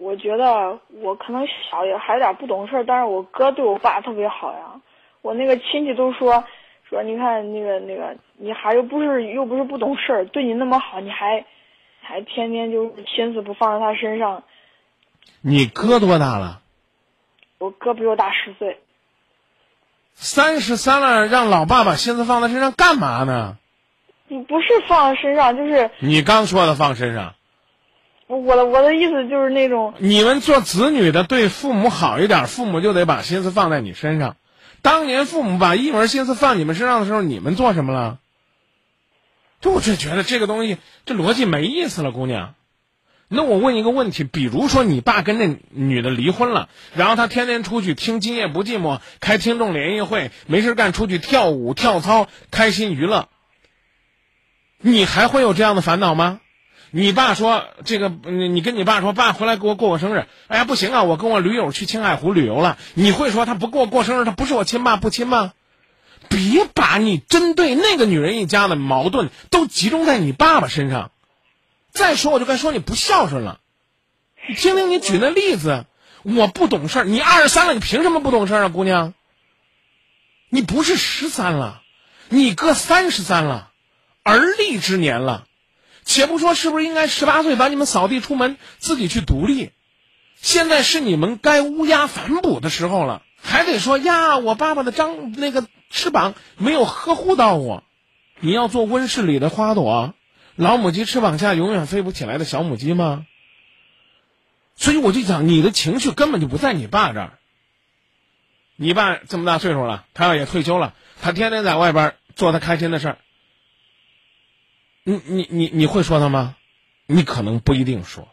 [0.00, 4.80] 我觉得我可能小也还有点不懂事儿，但是我哥对我爸特别好呀。
[5.20, 6.44] 我那个亲戚都说
[6.88, 11.44] 说，你看那个那个，你还又不是又不是不懂事儿，对你那么好，你还
[12.00, 14.42] 还天天就是心思不放在他身上。
[15.40, 16.60] 你哥多大了？
[17.58, 18.80] 我哥比我大十岁。
[20.14, 23.58] 三十三了，让老爸把心思放在身上干嘛呢？
[24.26, 27.34] 你不是放在身上，就是你刚说的放身上。
[28.26, 34.36] 我的我的意思就是那种，你们做子女的对父母好一点，父母就得把心思放在你身上。
[34.82, 38.18] 当年父母把一门心思放你们身上的时候，你们做什么了？
[39.62, 40.76] 就我就觉得这个东西，
[41.06, 42.54] 这逻辑没意思了，姑娘。
[43.28, 53.28] 那我问一个问题，比如说你爸跟那女的离婚了，然后他天天出去听《今夜不寂寞》，开听众联谊会，没事干出去跳舞跳操，开心娱乐。
[54.78, 56.40] 你还会有这样的烦恼吗？
[56.90, 60.26] 你爸说这个，你跟你爸说，爸回来给我过个生日。
[60.48, 62.76] 哎呀，不行啊，我跟我驴友去青海湖旅游了。
[62.92, 65.52] 你会说他不给我过生日，他不是我亲爸不亲吗？
[66.32, 71.10] 别把你针对那个女人一家的矛盾都集中在你爸爸身上。
[71.92, 73.60] 再说我就该说你不孝顺了，
[74.48, 75.84] 你听听你举那例子，
[76.22, 79.12] 我不懂事儿，你二十三了，你凭什么不懂事儿啊，姑娘？
[80.48, 81.82] 你不是十三了，
[82.28, 83.70] 你哥三十三了，
[84.22, 85.46] 而立之年了，
[86.04, 89.70] 且不说是不是应该十八岁把你们扫地出门，自己去独立，
[90.40, 97.82] 现在是你们该乌鸦反哺的时候了，还得说呀，我爸爸的张那个翅膀没有呵护到我，
[98.40, 100.14] 你要做温室里的花朵。
[100.54, 103.26] 老母鸡翅膀下永远飞不起来的小母鸡吗？
[104.76, 107.38] 所以我就讲，你的情绪根本就不在你爸这儿。
[108.76, 113.18] 你爸这么大岁数了，他要也退休了，他天天在外边做他开心的事儿。
[115.04, 116.56] 你你你你会说他吗？
[117.06, 118.28] 你可能不一定说，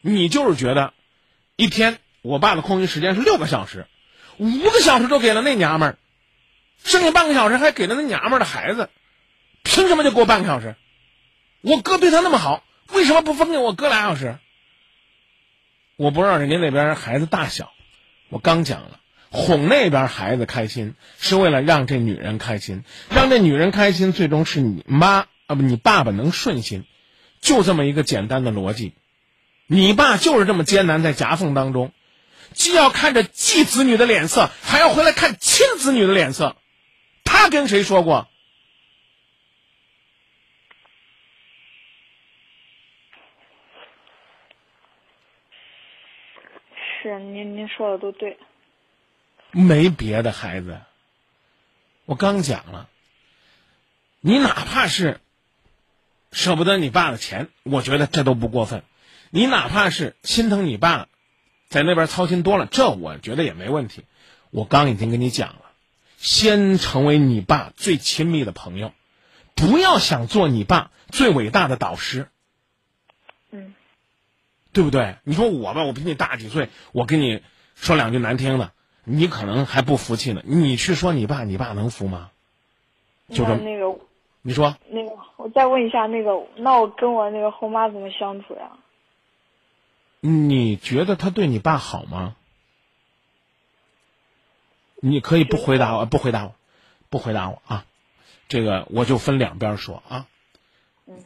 [0.00, 0.94] 你就是觉得，
[1.56, 3.86] 一天我爸的空余时间是六个小时，
[4.38, 5.98] 五个小时都给了那娘们儿，
[6.82, 8.90] 剩下半个小时还给了那娘们儿的孩子，
[9.62, 10.76] 凭什么就给我半个小时？
[11.60, 12.62] 我哥对他那么好，
[12.92, 14.38] 为什么不分给我哥俩小时？
[15.96, 17.72] 我不知道人家那边孩子大小，
[18.28, 19.00] 我刚讲了，
[19.30, 26.84] 哄那边孩子开心是为了让这女人开心，让这女人开心，最终是你妈啊不，你爸爸能顺心，
[27.40, 28.94] 就这么一个简单的逻辑。
[29.66, 31.92] 你爸就是这么艰难在夹缝当中，
[32.54, 36.56] 既要看着继子女的脸色，还要回来看亲子女的脸色，
[37.24, 38.28] 他跟谁说过？
[47.02, 48.38] 是您您说的都对，
[49.50, 50.80] 没别的孩子。
[52.06, 52.88] 我刚讲了，
[54.20, 55.20] 你哪怕是
[56.32, 58.82] 舍不得你爸的钱，我觉得这都不过分。
[59.28, 61.08] 你哪怕是心疼你爸，
[61.74, 64.04] 在那边操心多了，这我觉得也没问题。
[64.52, 65.62] 我刚已经跟你讲了，
[66.18, 68.92] 先成为你爸最亲密的朋友，
[69.56, 72.28] 不要想做你爸最伟大的导师，
[73.50, 73.74] 嗯，
[74.72, 75.16] 对不对？
[75.24, 77.42] 你说我吧，我比你大几岁，我跟你
[77.74, 78.70] 说两句难听的，
[79.02, 80.42] 你可能还不服气呢。
[80.44, 82.30] 你去说你爸，你爸能服吗？
[83.30, 83.98] 就这么，那那个
[84.42, 88.70] 你说那个，我再问一下，那个，那我跟我那个后妈怎么相处呀？
[90.26, 92.34] 你觉得他对你爸好吗？
[95.02, 96.54] 你可以不回答我，不回答我，
[97.10, 97.84] 不回答我啊！
[98.48, 100.26] 这个我就分两边说啊。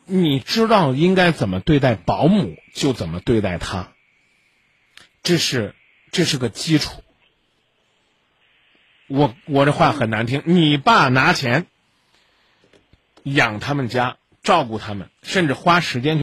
[0.04, 3.92] 你知道应该怎么对待保姆，就怎么对待他。
[5.22, 5.76] 这是
[6.10, 7.04] 这是个基础。
[9.06, 11.66] 我我这话很难听，你爸拿钱
[13.22, 16.16] 养他们家，照顾他们，甚至花时间去。